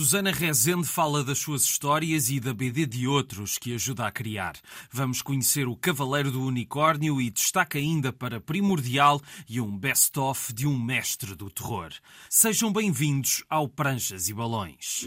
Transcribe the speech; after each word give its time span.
Susana 0.00 0.32
Rezende 0.32 0.88
fala 0.88 1.22
das 1.22 1.40
suas 1.40 1.62
histórias 1.62 2.30
e 2.30 2.40
da 2.40 2.54
BD 2.54 2.86
de 2.86 3.06
outros 3.06 3.58
que 3.58 3.74
ajuda 3.74 4.06
a 4.06 4.10
criar. 4.10 4.54
Vamos 4.90 5.20
conhecer 5.20 5.68
o 5.68 5.76
Cavaleiro 5.76 6.30
do 6.30 6.42
Unicórnio 6.42 7.20
e 7.20 7.28
destaca 7.28 7.76
ainda 7.76 8.10
para 8.10 8.40
Primordial 8.40 9.20
e 9.46 9.60
um 9.60 9.76
best-of 9.76 10.54
de 10.54 10.66
um 10.66 10.82
mestre 10.82 11.34
do 11.34 11.50
terror. 11.50 11.92
Sejam 12.30 12.72
bem-vindos 12.72 13.44
ao 13.50 13.68
Pranchas 13.68 14.30
e 14.30 14.32
Balões. 14.32 15.06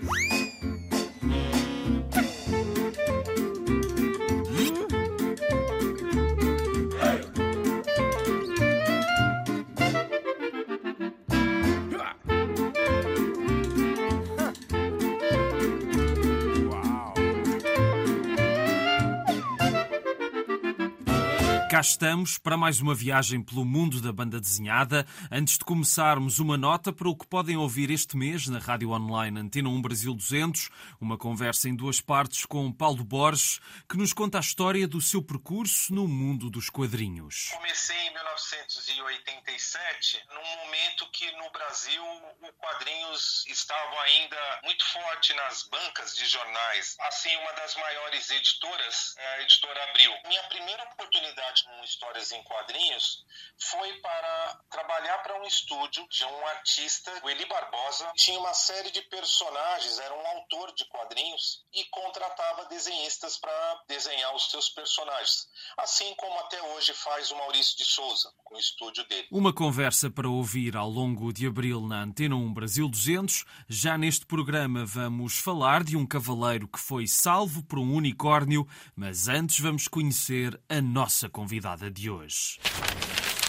Estamos 21.84 22.38
para 22.38 22.55
mais 22.55 22.80
uma 22.80 22.96
viagem 22.96 23.42
pelo 23.42 23.66
mundo 23.66 24.00
da 24.00 24.14
banda 24.14 24.40
desenhada. 24.40 25.05
Antes 25.30 25.58
de 25.58 25.66
começarmos, 25.66 26.40
uma 26.40 26.58
nota 26.58 26.94
para 26.94 27.10
o 27.10 27.16
que 27.16 27.28
podem 27.28 27.58
ouvir 27.58 27.91
este 27.91 28.16
mês 28.16 28.48
na 28.48 28.58
rádio 28.58 28.91
online 28.91 29.38
Antena 29.38 29.68
1 29.68 29.82
Brasil 29.82 30.14
200, 30.14 30.70
uma 31.02 31.18
conversa 31.18 31.68
em 31.68 31.76
duas 31.76 32.00
partes 32.00 32.46
com 32.46 32.72
Paulo 32.72 33.04
Borges, 33.04 33.60
que 33.90 33.98
nos 33.98 34.14
conta 34.14 34.38
a 34.38 34.41
história 34.41 34.88
do 34.88 35.02
seu 35.02 35.22
percurso 35.22 35.94
no 35.94 36.08
mundo 36.08 36.50
dos 36.50 36.70
quadrinhos. 36.70 37.50
Comecei 37.54 37.98
em 38.08 38.13
1987, 38.34 40.26
num 40.30 40.55
momento 40.58 41.10
que 41.12 41.32
no 41.34 41.50
Brasil 41.52 42.04
o 42.41 42.54
quadrinhos 42.54 43.46
estava 43.48 44.02
ainda 44.02 44.60
muito 44.64 44.86
forte 44.86 45.34
nas 45.34 45.64
bancas 45.64 46.16
de 46.16 46.26
jornais. 46.26 46.96
Assim, 47.02 47.36
uma 47.38 47.54
das 47.54 47.76
maiores 47.76 48.30
editoras 48.32 49.16
é 49.18 49.27
a 49.27 49.41
editora 49.41 49.84
Abril. 49.90 50.13
Minha 50.26 50.44
primeira 50.44 50.84
oportunidade 50.84 51.63
com 51.63 51.84
histórias 51.84 52.32
em 52.32 52.44
quadrinhos 52.44 53.26
foi 53.60 53.94
para 53.99 54.60
trabalhar 54.70 55.20
para 55.20 55.40
um 55.40 55.46
estúdio 55.46 56.07
de 56.10 56.26
um 56.26 56.48
artista, 56.48 57.12
o 57.24 57.29
Eli 57.29 57.46
Barbosa. 57.46 58.12
Tinha 58.16 58.40
uma 58.40 58.54
série 58.54 58.91
de 58.91 59.02
personagens, 59.04 60.00
era 60.00 60.13
um 60.13 60.27
autor 60.27 60.74
de 60.74 60.85
quadrinhos 60.85 61.63
e 61.72 61.85
contratava 61.85 62.66
desenhistas 62.66 63.38
para 63.38 63.84
desenhar 63.88 64.33
os 64.35 64.50
seus 64.50 64.69
personagens. 64.69 65.47
Assim 65.77 66.13
como 66.16 66.39
até 66.39 66.61
hoje 66.61 66.94
faz 66.94 67.31
o 67.31 67.35
Maurício 67.35 67.77
de 67.77 67.85
Souza, 67.85 68.22
com 68.43 68.55
o 68.55 68.59
estúdio 68.59 69.07
dele. 69.07 69.27
Uma 69.31 69.53
conversa 69.53 70.09
para 70.09 70.29
ouvir 70.29 70.75
ao 70.75 70.89
longo 70.89 71.33
de 71.33 71.47
abril 71.47 71.88
na 71.88 72.03
Antena 72.03 72.35
1 72.35 72.53
Brasil 72.53 72.88
200. 72.88 73.45
Já 73.67 73.97
neste 73.97 74.25
programa 74.25 74.85
vamos 74.85 75.38
falar 75.38 75.83
de 75.83 75.97
um 75.97 76.05
cavaleiro 76.05 76.67
que 76.67 76.79
foi 76.79 77.07
salvo 77.07 77.63
por 77.63 77.79
um 77.79 77.94
unicórnio, 77.94 78.67
mas 78.95 79.27
antes 79.27 79.59
vamos 79.59 79.88
conhecer 79.88 80.59
a 80.69 80.81
nossa 80.81 81.29
convidada 81.29 81.89
de 81.89 82.09
hoje. 82.09 82.59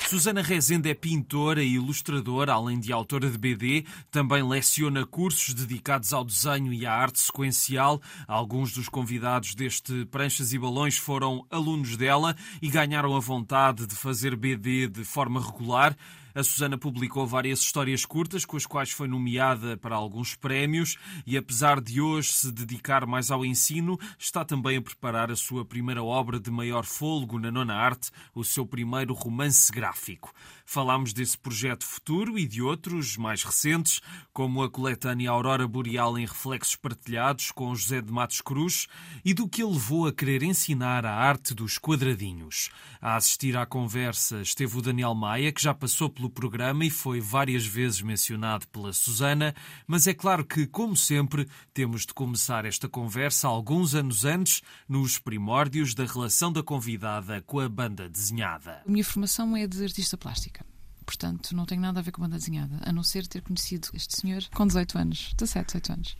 Susana 0.08 0.42
Rezende 0.42 0.90
é 0.90 0.94
pintora 0.94 1.62
e 1.62 1.74
ilustradora, 1.74 2.52
além 2.52 2.78
de 2.78 2.92
autora 2.92 3.30
de 3.30 3.38
BD, 3.38 3.86
também 4.10 4.42
leciona 4.42 5.06
cursos 5.06 5.54
dedicados 5.54 6.12
ao 6.12 6.22
desenho 6.22 6.72
e 6.74 6.84
à 6.84 6.92
arte 6.92 7.18
sequencial. 7.18 8.00
Alguns 8.28 8.72
dos 8.72 8.88
convidados 8.88 9.54
deste 9.54 10.04
Pranchas 10.06 10.52
e 10.52 10.58
Balões 10.58 10.98
foram 10.98 11.46
alunos 11.50 11.96
dela 11.96 12.36
e 12.60 12.68
ganharam 12.68 13.16
a 13.16 13.20
vontade 13.20 13.86
de 13.86 13.94
fazer 13.94 14.36
BD 14.36 14.88
de 14.88 15.04
forma 15.04 15.40
regular. 15.40 15.96
A 16.34 16.42
Susana 16.42 16.76
publicou 16.76 17.24
várias 17.24 17.60
histórias 17.60 18.04
curtas, 18.04 18.44
com 18.44 18.56
as 18.56 18.66
quais 18.66 18.90
foi 18.90 19.06
nomeada 19.06 19.76
para 19.76 19.94
alguns 19.94 20.34
prémios, 20.34 20.96
e 21.24 21.36
apesar 21.36 21.80
de 21.80 22.00
hoje 22.00 22.32
se 22.32 22.50
dedicar 22.50 23.06
mais 23.06 23.30
ao 23.30 23.44
ensino, 23.44 23.96
está 24.18 24.44
também 24.44 24.78
a 24.78 24.82
preparar 24.82 25.30
a 25.30 25.36
sua 25.36 25.64
primeira 25.64 26.02
obra 26.02 26.40
de 26.40 26.50
maior 26.50 26.84
fôlego 26.84 27.38
na 27.38 27.52
nona 27.52 27.76
arte, 27.76 28.10
o 28.34 28.42
seu 28.42 28.66
primeiro 28.66 29.14
romance 29.14 29.70
gráfico. 29.70 30.34
Falámos 30.66 31.12
desse 31.12 31.38
projeto 31.38 31.84
futuro 31.84 32.36
e 32.36 32.48
de 32.48 32.60
outros 32.60 33.16
mais 33.16 33.44
recentes, 33.44 34.00
como 34.32 34.62
a 34.62 34.70
coletânea 34.70 35.30
Aurora 35.30 35.68
Boreal 35.68 36.18
em 36.18 36.26
Reflexos 36.26 36.74
Partilhados 36.74 37.52
com 37.52 37.74
José 37.76 38.00
de 38.00 38.10
Matos 38.10 38.40
Cruz, 38.40 38.88
e 39.24 39.32
do 39.32 39.48
que 39.48 39.62
ele 39.62 39.74
levou 39.74 40.08
a 40.08 40.12
querer 40.12 40.42
ensinar 40.42 41.06
a 41.06 41.14
arte 41.14 41.54
dos 41.54 41.78
quadradinhos. 41.78 42.70
A 43.00 43.14
assistir 43.14 43.56
à 43.56 43.64
conversa 43.64 44.40
esteve 44.40 44.76
o 44.76 44.82
Daniel 44.82 45.14
Maia, 45.14 45.52
que 45.52 45.62
já 45.62 45.72
passou 45.72 46.08
pelo 46.08 46.23
pelo 46.24 46.30
programa 46.30 46.84
e 46.84 46.90
foi 46.90 47.20
várias 47.20 47.66
vezes 47.66 48.00
mencionado 48.00 48.66
pela 48.68 48.92
Susana, 48.92 49.54
mas 49.86 50.06
é 50.06 50.14
claro 50.14 50.44
que, 50.44 50.66
como 50.66 50.96
sempre, 50.96 51.48
temos 51.72 52.06
de 52.06 52.14
começar 52.14 52.64
esta 52.64 52.88
conversa 52.88 53.48
alguns 53.48 53.94
anos 53.94 54.24
antes, 54.24 54.62
nos 54.88 55.18
primórdios 55.18 55.94
da 55.94 56.04
relação 56.04 56.52
da 56.52 56.62
convidada 56.62 57.42
com 57.42 57.60
a 57.60 57.68
banda 57.68 58.08
desenhada. 58.08 58.82
A 58.86 58.90
minha 58.90 59.04
formação 59.04 59.56
é 59.56 59.66
de 59.66 59.82
artista 59.82 60.16
plástica. 60.16 60.64
Portanto, 61.04 61.54
não 61.54 61.66
tenho 61.66 61.80
nada 61.80 62.00
a 62.00 62.02
ver 62.02 62.10
com 62.10 62.22
banda 62.22 62.36
desenhada, 62.36 62.78
a 62.82 62.92
não 62.92 63.02
ser 63.02 63.26
ter 63.26 63.42
conhecido 63.42 63.88
este 63.94 64.20
senhor 64.20 64.42
com 64.54 64.66
18 64.66 64.98
anos, 64.98 65.34
17, 65.36 65.66
18 65.66 65.92
anos. 65.92 66.16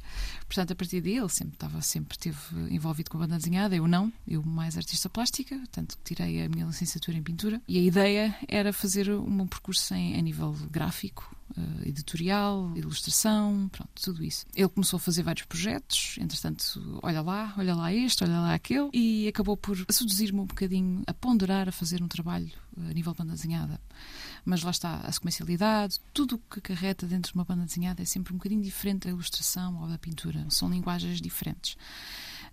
Portanto, 0.47 0.73
a 0.73 0.77
partir 0.77 1.01
daí, 1.01 1.17
ele 1.17 1.29
sempre 1.29 1.55
estava, 1.55 1.81
sempre 1.81 2.17
esteve 2.17 2.39
envolvido 2.71 3.11
com 3.11 3.17
a 3.19 3.21
banda 3.21 3.37
desenhada, 3.37 3.75
eu 3.75 3.87
não, 3.87 4.13
eu 4.27 4.43
mais 4.43 4.77
artista 4.77 5.09
plástica, 5.09 5.61
tanto 5.71 5.97
que 5.97 6.15
tirei 6.15 6.43
a 6.43 6.49
minha 6.49 6.67
licenciatura 6.67 7.17
em 7.17 7.23
pintura. 7.23 7.61
E 7.67 7.79
a 7.79 7.83
ideia 7.83 8.37
era 8.49 8.73
fazer 8.73 9.11
um 9.11 9.47
percurso 9.47 9.95
em, 9.95 10.19
a 10.19 10.23
nível 10.23 10.53
gráfico, 10.71 11.35
uh, 11.57 11.89
editorial, 11.89 12.73
ilustração, 12.77 13.69
pronto, 13.71 13.91
tudo 13.95 14.25
isso. 14.25 14.47
Ele 14.55 14.69
começou 14.69 14.97
a 14.97 15.01
fazer 15.01 15.23
vários 15.23 15.47
projetos, 15.47 16.17
entretanto, 16.21 17.01
olha 17.03 17.23
lá, 17.23 17.55
olha 17.59 17.75
lá 17.75 17.93
este, 17.93 18.25
olha 18.25 18.41
lá 18.41 18.55
aquele, 18.55 18.91
e 18.93 19.29
acabou 19.29 19.57
por 19.57 19.77
seduzir-me 19.91 20.41
um 20.41 20.47
bocadinho 20.47 21.03
a 21.07 21.15
ponderar, 21.15 21.69
a 21.69 21.73
fazer 21.73 22.03
um 22.03 22.09
trabalho 22.09 22.51
uh, 22.77 22.91
a 22.91 22.93
nível 22.93 23.15
banda 23.15 23.33
desenhada. 23.33 23.81
Mas 24.45 24.63
lá 24.63 24.71
está, 24.71 24.97
a 24.97 25.11
sequencialidade, 25.11 25.99
tudo 26.13 26.37
o 26.37 26.39
que 26.39 26.61
carreta 26.61 27.07
dentro 27.07 27.33
de 27.33 27.39
uma 27.39 27.45
banda 27.45 27.65
desenhada 27.65 28.03
é 28.03 28.05
sempre 28.05 28.33
um 28.33 28.37
bocadinho 28.37 28.63
diferente 28.63 29.05
da 29.05 29.11
ilustração 29.11 29.81
ou 29.81 29.89
da 29.89 29.97
pintura. 29.97 30.45
São 30.51 30.69
linguagens 30.69 31.21
diferentes. 31.21 31.77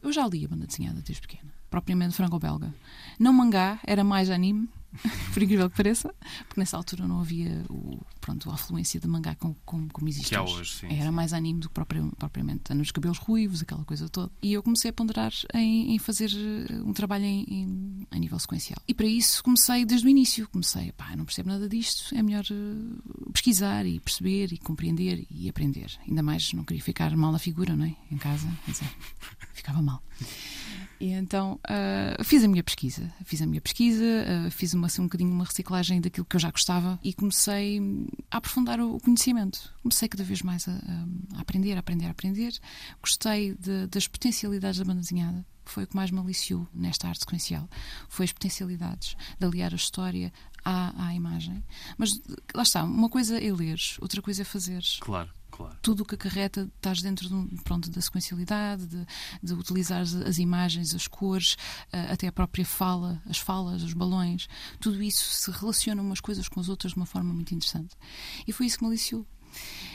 Eu 0.01 0.12
já 0.12 0.25
li 0.28 0.46
a 0.46 0.47
banda 0.47 0.66
desenhada 0.66 1.01
desde 1.01 1.22
pequena, 1.22 1.53
propriamente 1.69 2.16
franco-belga. 2.16 2.74
Não 3.19 3.34
mangá, 3.34 3.80
era 3.85 4.03
mais 4.03 4.30
anime, 4.30 4.69
por 5.34 5.41
incrível 5.41 5.69
que 5.69 5.78
pareça, 5.78 6.13
porque 6.47 6.59
nessa 6.59 6.78
altura 6.78 7.07
não 7.07 7.19
havia 7.19 7.66
o, 7.69 8.00
pronto, 8.19 8.50
a 8.50 8.53
afluência 8.53 9.00
de 9.00 9.07
mangá 9.07 9.35
como, 9.35 9.56
como, 9.66 9.88
como 9.91 10.07
existe 10.07 10.29
que 10.29 10.38
hoje. 10.38 10.53
hoje 10.53 10.74
sim, 10.74 10.88
Era 10.88 11.06
sim. 11.06 11.12
mais 11.12 11.34
anime 11.34 11.59
do 11.59 11.69
que 11.69 11.74
propriamente, 11.74 12.16
propriamente 12.16 12.74
nos 12.74 12.91
cabelos 12.91 13.18
ruivos, 13.18 13.62
aquela 13.62 13.84
coisa 13.84 14.09
toda. 14.09 14.31
E 14.41 14.53
eu 14.53 14.63
comecei 14.63 14.90
a 14.90 14.94
ponderar 14.94 15.31
em, 15.53 15.96
em 15.96 16.00
fazer 16.00 16.30
eh, 16.31 16.74
um 16.85 16.94
trabalho 16.94 17.25
em, 17.25 17.44
em, 17.47 18.07
a 18.12 18.18
nível 18.18 18.40
sequencial. 18.40 18.81
E 18.88 18.94
para 18.94 19.07
isso 19.07 19.44
comecei 19.44 19.85
desde 19.85 20.06
o 20.06 20.09
início. 20.09 20.47
Comecei, 20.50 20.91
pá, 20.91 21.16
não 21.16 21.25
percebo 21.25 21.50
nada 21.50 21.68
disto, 21.68 22.13
é 22.16 22.22
melhor 22.22 22.44
uh, 22.51 23.31
pesquisar 23.31 23.85
e 23.85 24.00
perceber 24.00 24.51
e 24.51 24.57
compreender 24.57 25.25
e 25.30 25.50
aprender. 25.50 25.91
Ainda 26.07 26.22
mais 26.22 26.53
não 26.53 26.63
queria 26.63 26.84
ficar 26.84 27.16
mal 27.16 27.31
na 27.31 27.40
figura, 27.40 27.75
não 27.75 27.85
é? 27.85 27.96
Em 28.12 28.18
casa, 28.18 28.47
quer 28.66 28.72
dizer, 28.72 28.90
ficava 29.53 29.81
mal. 29.81 30.01
E 31.00 31.13
então 31.13 31.59
uh, 31.66 32.24
fiz 32.24 32.44
a 32.44 32.47
minha 32.47 32.63
pesquisa, 32.63 33.12
fiz 33.25 33.41
a 33.41 33.47
minha 33.47 33.59
pesquisa, 33.59 34.03
uh, 34.06 34.51
fiz 34.51 34.75
uma, 34.75 34.81
assim, 34.88 35.02
um 35.02 35.06
bocadinho 35.06 35.31
uma 35.31 35.46
reciclagem 35.46 36.02
daquilo 36.02 36.25
que 36.25 36.36
eu 36.36 36.40
já 36.40 36.52
gostava 36.52 37.00
e 37.03 37.14
comecei 37.14 37.80
a 38.30 38.38
aprofundar 38.38 38.80
o, 38.80 39.00
conhecimento. 39.00 39.74
Comecei 39.81 40.08
cada 40.08 40.24
vez 40.24 40.42
mais 40.42 40.68
a, 40.68 40.72
a 41.36 41.42
aprender, 41.42 41.74
a 41.75 41.80
aprender, 41.80 42.06
a 42.06 42.12
aprender. 42.12 42.53
Gostei 43.02 43.56
de, 43.56 43.88
das 43.88 44.08
potencialidades 44.08 44.80
da 44.80 44.86
banda 44.86 45.02
desenhada. 45.02 45.46
Foi 45.66 45.84
o 45.84 45.88
que 45.88 45.96
mais 45.96 46.12
me 46.12 46.19
aliciou 46.19 46.68
nesta 46.74 47.08
arte 47.08 47.19
sequencial. 47.19 47.69
Foi 48.09 48.25
as 48.25 48.31
potencialidades 48.31 49.16
de 49.40 49.46
aliar 49.46 49.72
a 49.74 49.75
história 49.75 50.34
à, 50.66 51.08
à 51.08 51.13
imagem. 51.13 51.63
Mas 51.98 52.19
lá 52.53 52.63
está, 52.63 52.84
uma 52.84 53.09
coisa 53.09 53.38
é 53.38 53.53
ler, 53.53 53.80
outra 54.00 54.22
coisa 54.22 54.42
é 54.42 54.46
fazer. 54.46 54.84
Claro. 55.00 55.30
Claro. 55.61 55.77
Tudo 55.81 56.03
o 56.03 56.05
que 56.05 56.16
acarreta, 56.16 56.69
estás 56.75 57.01
dentro 57.01 57.27
de, 57.27 57.61
pronto, 57.63 57.89
da 57.89 58.01
sequencialidade, 58.01 58.86
de, 58.86 59.06
de 59.41 59.53
utilizar 59.53 60.01
as, 60.01 60.38
imagens, 60.38 60.94
as 60.95 61.07
cores, 61.07 61.53
uh, 61.94 62.12
até 62.12 62.27
a 62.27 62.31
própria 62.31 62.65
fala, 62.65 63.21
as 63.25 63.38
falas, 63.38 63.83
os 63.83 63.94
balões, 63.94 64.47
tudo 64.80 65.01
isso 65.01 65.24
se 65.31 65.51
relaciona 65.51 66.01
umas 66.01 66.19
coisas 66.19 66.47
com 66.47 66.59
as 66.59 66.69
outras 66.69 66.94
de 66.94 66.97
uma 66.97 67.06
forma 67.06 67.33
muito 67.33 67.53
interessante. 67.53 67.95
E 68.47 68.51
foi 68.51 68.65
isso 68.65 68.77
que 68.77 68.83
me 68.83 68.89
aliciou. 68.89 69.25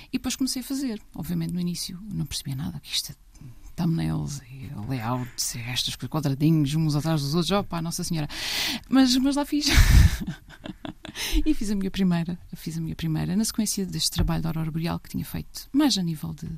E 0.08 0.18
depois 0.18 0.36
comecei 0.36 0.62
a 0.62 0.64
fazer. 0.64 1.02
Obviamente, 1.14 1.52
no 1.52 1.60
início 1.60 1.98
não 2.02 2.26
percebia 2.26 2.54
nada, 2.54 2.78
que 2.80 2.92
isto 2.92 3.12
é 3.12 3.14
thumbnails 3.76 4.40
e 4.50 4.70
layouts 4.88 5.54
e 5.54 5.60
estas 5.60 5.94
quadradinhos 5.96 6.74
uns 6.74 6.96
atrás 6.96 7.22
dos 7.22 7.34
outros, 7.34 7.52
opa, 7.52 7.80
Nossa 7.82 8.02
Senhora. 8.02 8.28
Mas, 8.88 9.16
mas 9.16 9.36
lá 9.36 9.44
fiz. 9.44 9.66
e 11.44 11.54
fiz 11.54 11.70
a 11.70 11.74
minha 11.74 11.90
primeira, 11.90 12.38
fiz 12.54 12.76
a 12.76 12.80
minha 12.80 12.96
primeira 12.96 13.36
na 13.36 13.44
sequência 13.44 13.86
deste 13.86 14.10
trabalho 14.10 14.42
da 14.42 14.48
Aurora 14.48 14.70
Boreal 14.70 14.98
que 14.98 15.10
tinha 15.10 15.24
feito 15.24 15.68
mais 15.72 15.96
a 15.96 16.02
nível 16.02 16.34
de, 16.34 16.48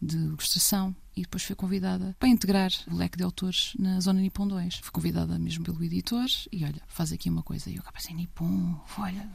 de 0.00 0.16
ilustração 0.16 0.94
e 1.18 1.22
depois 1.22 1.42
fui 1.42 1.56
convidada 1.56 2.14
para 2.18 2.28
integrar 2.28 2.70
o 2.86 2.96
leque 2.96 3.16
de 3.16 3.24
autores 3.24 3.72
na 3.76 3.98
Zona 4.00 4.20
Nippon 4.20 4.46
2. 4.46 4.76
Fui 4.76 4.92
convidada 4.92 5.36
mesmo 5.38 5.64
pelo 5.64 5.82
editor 5.82 6.26
e 6.52 6.64
olha, 6.64 6.80
faz 6.86 7.12
aqui 7.12 7.28
uma 7.28 7.42
coisa. 7.42 7.68
E 7.68 7.76
eu 7.76 7.82
pensei, 7.92 8.14
Nippon, 8.14 8.80
olha, 8.98 9.28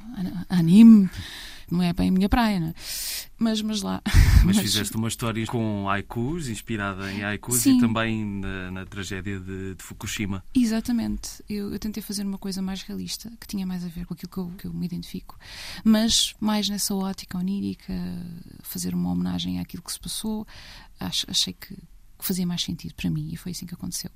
anime, 0.47 1.09
não 1.69 1.81
é 1.81 1.91
bem 1.91 2.09
a 2.09 2.11
minha 2.11 2.29
praia, 2.29 2.59
né? 2.59 2.73
Mas, 3.37 3.61
mas 3.61 3.81
lá. 3.81 4.01
Mas, 4.05 4.43
mas 4.55 4.59
fizeste 4.59 4.95
uma 4.95 5.09
história 5.09 5.45
com 5.45 5.89
haikus, 5.89 6.47
inspirada 6.47 7.11
em 7.11 7.23
haikus 7.23 7.57
Sim. 7.57 7.77
e 7.77 7.81
também 7.81 8.23
na, 8.23 8.71
na 8.71 8.85
tragédia 8.85 9.39
de, 9.39 9.75
de, 9.75 9.83
Fukushima. 9.83 10.43
Exatamente. 10.55 11.43
Eu, 11.49 11.73
eu, 11.73 11.79
tentei 11.79 12.01
fazer 12.01 12.25
uma 12.25 12.37
coisa 12.37 12.61
mais 12.61 12.81
realista, 12.83 13.31
que 13.39 13.47
tinha 13.47 13.65
mais 13.65 13.83
a 13.83 13.89
ver 13.89 14.05
com 14.05 14.13
aquilo 14.13 14.31
que 14.31 14.37
eu, 14.37 14.51
que 14.59 14.65
eu 14.67 14.73
me 14.73 14.85
identifico, 14.85 15.37
mas 15.83 16.33
mais 16.39 16.69
nessa 16.69 16.95
ótica 16.95 17.37
onírica, 17.37 17.93
fazer 18.61 18.93
uma 18.93 19.11
homenagem 19.11 19.59
àquilo 19.59 19.83
que 19.83 19.91
se 19.91 19.99
passou. 19.99 20.47
Acho, 21.05 21.29
achei 21.29 21.53
que, 21.53 21.75
fazia 22.23 22.47
mais 22.47 22.63
sentido 22.63 22.93
para 22.95 23.09
mim 23.09 23.29
e 23.31 23.37
foi 23.37 23.51
assim 23.51 23.65
que 23.65 23.73
aconteceu. 23.73 24.09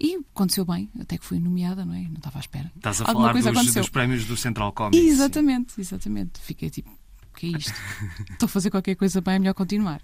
E 0.00 0.16
aconteceu 0.34 0.64
bem, 0.64 0.88
até 1.00 1.18
que 1.18 1.24
fui 1.24 1.38
nomeada, 1.38 1.84
não 1.84 1.94
é? 1.94 2.02
Não 2.02 2.16
estava 2.16 2.38
à 2.38 2.40
espera. 2.40 2.72
Estás 2.76 3.02
a 3.02 3.08
Alguma 3.08 3.32
falar 3.32 3.52
dos, 3.52 3.74
dos, 3.74 3.88
prémios 3.88 4.24
do 4.24 4.36
Central 4.36 4.72
Comics. 4.72 4.98
Exatamente, 4.98 5.80
exatamente. 5.80 6.40
Fiquei 6.40 6.70
tipo, 6.70 6.90
que 7.32 7.46
é 7.46 7.58
isto? 7.58 7.74
Estou 8.30 8.46
a 8.46 8.48
fazer 8.48 8.70
qualquer 8.70 8.94
coisa 8.94 9.20
bem, 9.20 9.34
é 9.34 9.38
melhor 9.38 9.54
continuar. 9.54 10.00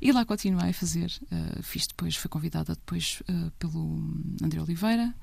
E 0.00 0.12
lá 0.12 0.24
continuei 0.24 0.70
a 0.70 0.74
fazer. 0.74 1.10
Uh, 1.30 1.62
fiz 1.62 1.86
depois, 1.86 2.16
fui 2.16 2.28
convidada 2.28 2.74
depois 2.74 3.22
uh, 3.28 3.50
pelo 3.58 3.98
André 4.42 4.60
Oliveira 4.60 5.14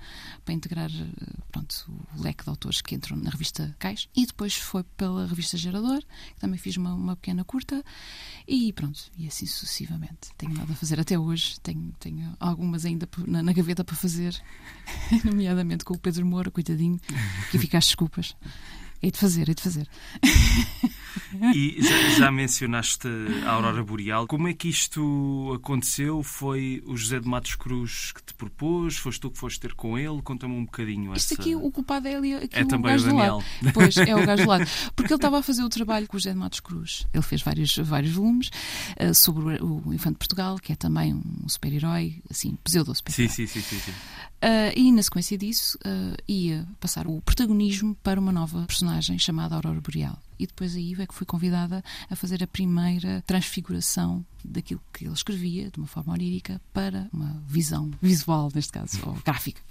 para 0.44 0.53
integrar 0.53 0.89
uh, 0.89 1.44
pronto, 1.51 1.91
o 2.15 2.21
leque 2.21 2.44
de 2.44 2.49
autores 2.49 2.81
que 2.81 2.95
entram 2.95 3.17
na 3.17 3.29
revista 3.29 3.75
Cais. 3.79 4.07
E 4.15 4.25
depois 4.25 4.55
foi 4.55 4.83
pela 4.83 5.25
revista 5.25 5.57
Gerador, 5.57 6.01
que 6.33 6.39
também 6.39 6.57
fiz 6.57 6.77
uma, 6.77 6.94
uma 6.94 7.15
pequena 7.15 7.44
curta. 7.44 7.83
E 8.47 8.71
pronto, 8.73 8.99
e 9.17 9.27
assim 9.27 9.45
sucessivamente. 9.45 10.29
Tenho 10.38 10.53
nada 10.53 10.73
a 10.73 10.75
fazer 10.75 10.99
até 10.99 11.17
hoje. 11.17 11.59
Tenho, 11.61 11.94
tenho 11.99 12.35
algumas 12.39 12.85
ainda 12.85 13.07
na, 13.25 13.41
na 13.41 13.53
gaveta 13.53 13.83
para 13.83 13.95
fazer, 13.95 14.39
nomeadamente 15.23 15.85
com 15.85 15.94
o 15.94 15.99
Pedro 15.99 16.25
Moura, 16.25 16.51
coitadinho, 16.51 16.99
que 17.51 17.57
fica 17.57 17.77
às 17.77 17.85
desculpas. 17.85 18.35
Hei 19.01 19.11
de 19.11 19.19
fazer, 19.19 19.47
hei 19.47 19.55
de 19.55 19.61
fazer. 19.61 19.88
E 21.55 21.77
já, 21.81 22.09
já, 22.19 22.31
mencionaste 22.31 23.07
a 23.45 23.51
Aurora 23.51 23.83
Boreal. 23.83 24.27
Como 24.27 24.47
é 24.47 24.53
que 24.53 24.69
isto 24.69 25.53
aconteceu? 25.55 26.23
Foi 26.23 26.81
o 26.85 26.95
José 26.95 27.19
de 27.19 27.27
Matos 27.27 27.55
Cruz 27.55 28.11
que 28.11 28.23
te 28.23 28.33
propôs? 28.33 28.97
Foste 28.97 29.21
tu 29.21 29.31
que 29.31 29.38
foste 29.38 29.59
ter 29.59 29.73
com 29.73 29.97
ele? 29.97 30.21
Conta-me 30.21 30.55
um 30.55 30.65
bocadinho 30.65 31.13
Isto 31.13 31.33
essa... 31.33 31.41
aqui, 31.41 31.55
o 31.55 31.69
culpado 31.71 32.07
é 32.07 32.15
ali. 32.15 32.33
é 32.33 32.63
o 32.63 32.67
também 32.67 32.95
o 32.95 33.01
Daniel. 33.01 33.44
Pois, 33.73 33.97
é 33.97 34.15
o 34.15 34.25
gajo 34.25 34.44
do 34.44 34.49
lado. 34.49 34.65
Porque 34.95 35.11
ele 35.11 35.17
estava 35.17 35.39
a 35.39 35.44
fazer 35.44 35.63
o 35.63 35.69
trabalho 35.69 36.07
com 36.07 36.17
o 36.17 36.19
José 36.19 36.31
de 36.31 36.38
Matos 36.38 36.59
Cruz. 36.59 37.05
Ele 37.13 37.23
fez 37.23 37.41
vários, 37.41 37.75
vários 37.77 38.13
volumes 38.13 38.49
uh, 38.99 39.13
sobre 39.13 39.61
o, 39.61 39.83
o 39.85 39.94
Infante 39.94 40.13
de 40.13 40.19
Portugal, 40.19 40.57
que 40.57 40.71
é 40.71 40.75
também 40.75 41.13
um 41.13 41.47
super-herói, 41.47 42.21
assim, 42.29 42.57
pseudo-super-herói. 42.63 43.29
Sim, 43.29 43.47
sim, 43.47 43.61
sim. 43.61 43.61
sim, 43.61 43.79
sim. 43.79 43.91
Uh, 44.38 44.71
e 44.75 44.91
na 44.91 45.01
sequência 45.01 45.35
disso 45.35 45.79
uh, 45.79 46.15
ia 46.27 46.67
passar 46.79 47.07
o 47.07 47.19
protagonismo 47.21 47.95
para 48.03 48.19
uma 48.19 48.31
nova 48.31 48.65
personagem 48.67 48.86
chamada 49.17 49.55
Aurora 49.55 49.81
Boreal 49.81 50.21
e 50.39 50.45
depois 50.45 50.75
aí 50.75 50.95
é 50.99 51.05
que 51.05 51.13
fui 51.13 51.25
convidada 51.25 51.83
a 52.09 52.15
fazer 52.15 52.43
a 52.43 52.47
primeira 52.47 53.23
transfiguração 53.25 54.25
daquilo 54.43 54.81
que 54.93 55.05
ele 55.05 55.13
escrevia, 55.13 55.69
de 55.71 55.79
uma 55.79 55.87
forma 55.87 56.13
onírica, 56.13 56.61
para 56.73 57.09
uma 57.11 57.41
visão 57.47 57.91
visual, 58.01 58.51
neste 58.53 58.71
caso, 58.71 58.99
ou 59.05 59.13
gráfica. 59.25 59.61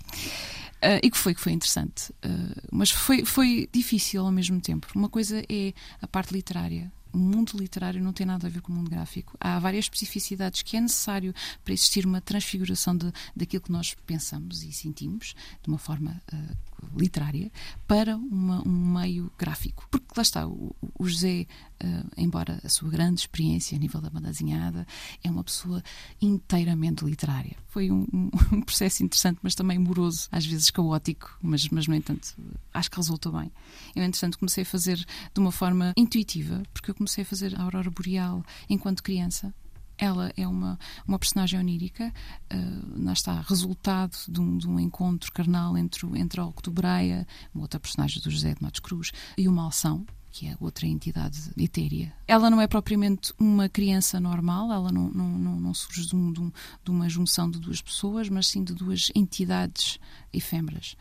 Uh, 0.76 1.00
e 1.02 1.10
que 1.10 1.16
foi 1.16 1.34
que 1.34 1.40
foi 1.40 1.52
interessante. 1.52 2.10
Uh, 2.24 2.68
mas 2.70 2.90
foi, 2.90 3.24
foi 3.24 3.68
difícil 3.72 4.24
ao 4.24 4.32
mesmo 4.32 4.60
tempo. 4.60 4.88
Uma 4.94 5.08
coisa 5.08 5.42
é 5.48 5.72
a 6.02 6.06
parte 6.06 6.34
literária, 6.34 6.92
o 7.12 7.18
mundo 7.18 7.56
literário 7.56 8.02
não 8.02 8.12
tem 8.12 8.26
nada 8.26 8.46
a 8.46 8.50
ver 8.50 8.60
com 8.60 8.70
o 8.70 8.74
mundo 8.74 8.90
gráfico. 8.90 9.36
Há 9.40 9.58
várias 9.58 9.86
especificidades 9.86 10.60
que 10.60 10.76
é 10.76 10.80
necessário 10.80 11.34
para 11.64 11.72
existir 11.72 12.04
uma 12.04 12.20
transfiguração 12.20 12.94
de, 12.94 13.10
daquilo 13.34 13.62
que 13.62 13.72
nós 13.72 13.96
pensamos 14.06 14.62
e 14.62 14.70
sentimos 14.70 15.34
de 15.62 15.68
uma 15.68 15.78
forma 15.78 16.20
uh, 16.32 16.56
literária 16.96 17.50
para 17.86 18.16
uma, 18.16 18.66
um 18.66 18.98
meio 18.98 19.30
gráfico. 19.38 19.86
Porque 19.90 20.06
lá 20.16 20.22
está, 20.22 20.46
o, 20.46 20.74
o 20.98 21.08
José, 21.08 21.46
uh, 21.82 22.10
embora 22.16 22.60
a 22.64 22.68
sua 22.68 22.88
grande 22.88 23.20
experiência 23.20 23.76
a 23.76 23.80
nível 23.80 24.00
da 24.00 24.10
banda 24.10 24.28
desenhada, 24.28 24.86
é 25.22 25.30
uma 25.30 25.44
pessoa 25.44 25.82
inteiramente 26.20 27.04
literária. 27.04 27.56
Foi 27.68 27.90
um, 27.90 28.06
um, 28.12 28.30
um, 28.56 28.60
processo 28.62 29.02
interessante, 29.02 29.38
mas 29.42 29.54
também 29.54 29.78
moroso, 29.78 30.28
às 30.32 30.44
vezes 30.46 30.70
caótico, 30.70 31.38
mas, 31.42 31.68
mas 31.68 31.86
no 31.86 31.94
entanto, 31.94 32.34
acho 32.72 32.90
que 32.90 32.96
resultou 32.96 33.32
bem. 33.32 33.52
Eu, 33.94 34.02
entretanto, 34.02 34.38
comecei 34.38 34.62
a 34.62 34.66
fazer 34.66 34.96
de 34.96 35.40
uma 35.40 35.52
forma 35.52 35.92
intuitiva, 35.96 36.62
porque 36.72 36.90
eu 36.90 36.94
comecei 36.94 37.22
a 37.22 37.26
fazer 37.26 37.58
a 37.58 37.62
Aurora 37.62 37.90
Boreal 37.90 38.44
enquanto 38.68 39.02
criança 39.02 39.54
ela 39.98 40.32
é 40.36 40.46
uma, 40.46 40.78
uma 41.06 41.18
personagem 41.18 41.58
onírica, 41.58 42.12
uh, 42.52 43.10
está, 43.12 43.40
resultado 43.40 44.16
de 44.28 44.40
um, 44.40 44.58
de 44.58 44.68
um, 44.68 44.78
encontro 44.78 45.32
carnal 45.32 45.76
entre, 45.76 46.06
entre 46.18 46.40
a 46.40 46.44
Octobreia, 46.44 47.26
uma 47.54 47.64
outra 47.64 47.80
personagem 47.80 48.22
do 48.22 48.30
José 48.30 48.54
de 48.54 48.62
Matos 48.62 48.80
Cruz, 48.80 49.12
e 49.36 49.48
o 49.48 49.52
Malsão, 49.52 50.06
que 50.36 50.46
é 50.46 50.56
outra 50.60 50.86
entidade 50.86 51.50
etérea. 51.56 52.12
Ela 52.28 52.50
não 52.50 52.60
é 52.60 52.66
propriamente 52.66 53.32
uma 53.38 53.70
criança 53.70 54.20
normal, 54.20 54.70
ela 54.70 54.92
não, 54.92 55.08
não, 55.08 55.30
não, 55.30 55.60
não 55.60 55.72
surge 55.72 56.06
de, 56.06 56.14
um, 56.14 56.30
de, 56.30 56.40
um, 56.42 56.52
de, 56.84 56.90
uma 56.90 57.08
junção 57.08 57.50
de 57.50 57.58
duas 57.58 57.80
pessoas, 57.80 58.28
mas 58.28 58.46
sim 58.48 58.62
de 58.62 58.74
duas 58.74 59.10
entidades 59.14 59.98
efêmeras. 60.30 60.94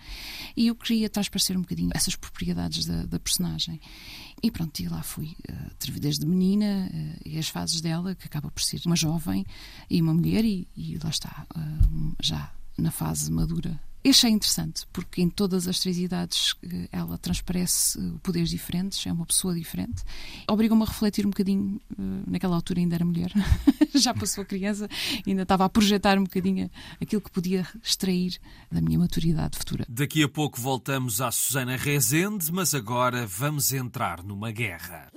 E 0.56 0.68
eu 0.68 0.76
queria 0.76 1.10
transparecer 1.10 1.58
um 1.58 1.62
bocadinho 1.62 1.92
essas 1.94 2.16
propriedades 2.16 2.86
da, 2.86 3.06
da 3.06 3.20
personagem. 3.20 3.82
E 4.44 4.52
pronto, 4.52 4.80
e 4.80 4.88
lá 4.88 5.02
fui, 5.02 5.36
uh, 5.50 6.00
desde 6.00 6.26
menina, 6.26 6.90
uh, 6.92 7.22
e 7.26 7.38
as 7.38 7.48
fases 7.48 7.82
dela, 7.82 8.14
que 8.14 8.26
acaba 8.26 8.52
por 8.52 8.62
ser 8.62 8.82
uma 8.86 8.96
jovem 8.96 9.46
e 9.90 10.02
uma 10.02 10.14
mulher, 10.14 10.46
e, 10.46 10.68
e 10.76 10.98
lá 11.04 11.10
está, 11.10 11.48
uh, 11.56 12.16
já 12.22 12.52
na 12.78 12.92
fase 12.92 13.32
madura 13.32 13.80
Achei 14.08 14.30
interessante, 14.30 14.86
porque 14.94 15.20
em 15.20 15.30
todas 15.30 15.68
as 15.68 15.80
três 15.80 15.98
idades 15.98 16.56
eh, 16.62 16.88
ela 16.92 17.18
transparece 17.18 18.00
eh, 18.00 18.14
poderes 18.22 18.50
diferentes, 18.50 19.06
é 19.08 19.12
uma 19.12 19.26
pessoa 19.26 19.56
diferente. 19.56 20.04
Obriga-me 20.48 20.84
a 20.84 20.86
refletir 20.86 21.26
um 21.26 21.32
bocadinho, 21.32 21.82
eh, 21.92 22.02
naquela 22.28 22.56
altura 22.56 22.82
ainda 22.82 22.94
era 22.94 23.04
mulher, 23.04 23.32
já 23.96 24.14
passou 24.14 24.44
a 24.44 24.46
criança, 24.46 24.88
ainda 25.26 25.42
estava 25.42 25.66
a 25.66 25.70
projetar 25.70 26.20
um 26.20 26.24
bocadinho 26.24 26.70
aquilo 27.02 27.22
que 27.22 27.32
podia 27.32 27.68
extrair 27.82 28.40
da 28.72 28.80
minha 28.80 29.00
maturidade 29.00 29.58
futura. 29.58 29.86
Daqui 29.90 30.22
a 30.22 30.30
pouco 30.30 30.62
voltamos 30.62 31.20
à 31.20 31.32
Susana 31.32 31.76
Rezende, 31.76 32.52
mas 32.52 32.76
agora 32.76 33.26
vamos 33.26 33.74
entrar 33.74 34.22
numa 34.22 34.52
guerra. 34.52 35.12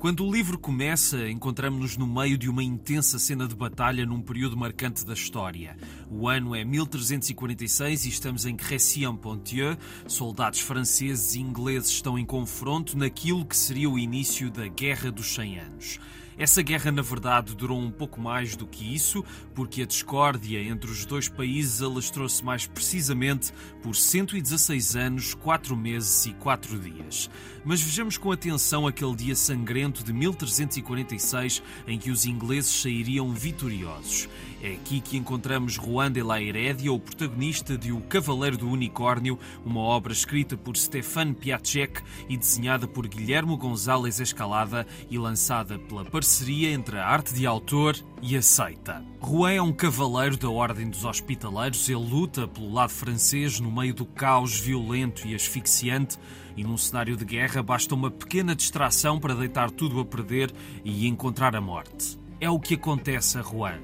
Quando 0.00 0.24
o 0.24 0.32
livro 0.32 0.58
começa, 0.58 1.28
encontramos-nos 1.28 1.98
no 1.98 2.06
meio 2.06 2.38
de 2.38 2.48
uma 2.48 2.64
intensa 2.64 3.18
cena 3.18 3.46
de 3.46 3.54
batalha 3.54 4.06
num 4.06 4.22
período 4.22 4.56
marcante 4.56 5.04
da 5.04 5.12
história. 5.12 5.76
O 6.10 6.26
ano 6.26 6.54
é 6.54 6.64
1346 6.64 8.06
e 8.06 8.08
estamos 8.08 8.46
em 8.46 8.56
Crécy-en-Ponthieu. 8.56 9.76
Soldados 10.06 10.60
franceses 10.60 11.34
e 11.34 11.40
ingleses 11.40 11.90
estão 11.90 12.18
em 12.18 12.24
confronto 12.24 12.96
naquilo 12.96 13.44
que 13.44 13.54
seria 13.54 13.90
o 13.90 13.98
início 13.98 14.50
da 14.50 14.66
Guerra 14.68 15.12
dos 15.12 15.34
Cem 15.34 15.58
Anos. 15.58 16.00
Essa 16.40 16.62
guerra, 16.62 16.90
na 16.90 17.02
verdade, 17.02 17.54
durou 17.54 17.78
um 17.78 17.90
pouco 17.90 18.18
mais 18.18 18.56
do 18.56 18.66
que 18.66 18.94
isso, 18.94 19.22
porque 19.54 19.82
a 19.82 19.86
discórdia 19.86 20.58
entre 20.62 20.90
os 20.90 21.04
dois 21.04 21.28
países 21.28 21.82
alastrou-se 21.82 22.42
mais 22.42 22.66
precisamente 22.66 23.52
por 23.82 23.94
116 23.94 24.96
anos, 24.96 25.34
4 25.34 25.76
meses 25.76 26.24
e 26.24 26.32
4 26.32 26.78
dias. 26.78 27.28
Mas 27.64 27.82
vejamos 27.82 28.16
com 28.16 28.32
atenção 28.32 28.86
aquele 28.86 29.14
dia 29.14 29.36
sangrento 29.36 30.02
de 30.02 30.12
1346 30.12 31.62
em 31.86 31.98
que 31.98 32.10
os 32.10 32.24
ingleses 32.24 32.82
sairiam 32.82 33.30
vitoriosos. 33.32 34.28
É 34.62 34.72
aqui 34.72 35.00
que 35.00 35.16
encontramos 35.16 35.74
Juan 35.74 36.12
de 36.12 36.22
la 36.22 36.40
Heredia, 36.40 36.92
o 36.92 36.98
protagonista 36.98 37.78
de 37.78 37.92
O 37.92 38.00
Cavaleiro 38.02 38.58
do 38.58 38.68
Unicórnio, 38.68 39.38
uma 39.64 39.80
obra 39.80 40.12
escrita 40.12 40.56
por 40.56 40.76
Stefan 40.76 41.32
Piatek 41.32 42.02
e 42.28 42.36
desenhada 42.36 42.86
por 42.86 43.06
Guilhermo 43.06 43.56
González 43.56 44.20
Escalada 44.20 44.86
e 45.10 45.18
lançada 45.18 45.78
pela 45.78 46.04
parceria 46.04 46.70
entre 46.70 46.98
a 46.98 47.06
arte 47.06 47.34
de 47.34 47.46
autor 47.46 47.96
e 48.22 48.36
a 48.36 48.42
seita. 48.42 49.04
Juan 49.22 49.52
é 49.52 49.62
um 49.62 49.72
cavaleiro 49.72 50.36
da 50.36 50.50
Ordem 50.50 50.88
dos 50.88 51.04
Hospitaleiros, 51.04 51.88
ele 51.88 51.98
luta 51.98 52.46
pelo 52.46 52.72
lado 52.72 52.90
francês 52.90 53.60
no 53.60 53.70
meio 53.70 53.94
do 53.94 54.04
caos 54.04 54.58
violento 54.58 55.26
e 55.26 55.34
asfixiante 55.34 56.18
e 56.56 56.64
num 56.64 56.76
cenário 56.76 57.16
de 57.16 57.24
guerra 57.24 57.62
basta 57.62 57.94
uma 57.94 58.10
pequena 58.10 58.54
distração 58.54 59.18
para 59.18 59.34
deitar 59.34 59.70
tudo 59.70 60.00
a 60.00 60.04
perder 60.04 60.52
e 60.84 61.06
encontrar 61.06 61.56
a 61.56 61.60
morte. 61.60 62.18
É 62.40 62.50
o 62.50 62.60
que 62.60 62.74
acontece 62.74 63.38
a 63.38 63.42
Juan. 63.42 63.78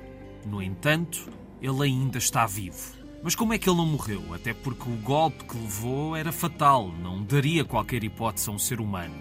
No 0.46 0.62
entanto, 0.62 1.28
ele 1.60 1.84
ainda 1.84 2.18
está 2.18 2.46
vivo. 2.46 2.94
Mas 3.22 3.34
como 3.34 3.52
é 3.52 3.58
que 3.58 3.68
ele 3.68 3.78
não 3.78 3.86
morreu? 3.86 4.22
Até 4.34 4.54
porque 4.54 4.88
o 4.88 4.96
golpe 4.96 5.44
que 5.44 5.56
levou 5.56 6.14
era 6.14 6.30
fatal, 6.30 6.92
não 7.02 7.22
daria 7.22 7.64
qualquer 7.64 8.04
hipótese 8.04 8.48
a 8.48 8.52
um 8.52 8.58
ser 8.58 8.80
humano. 8.80 9.14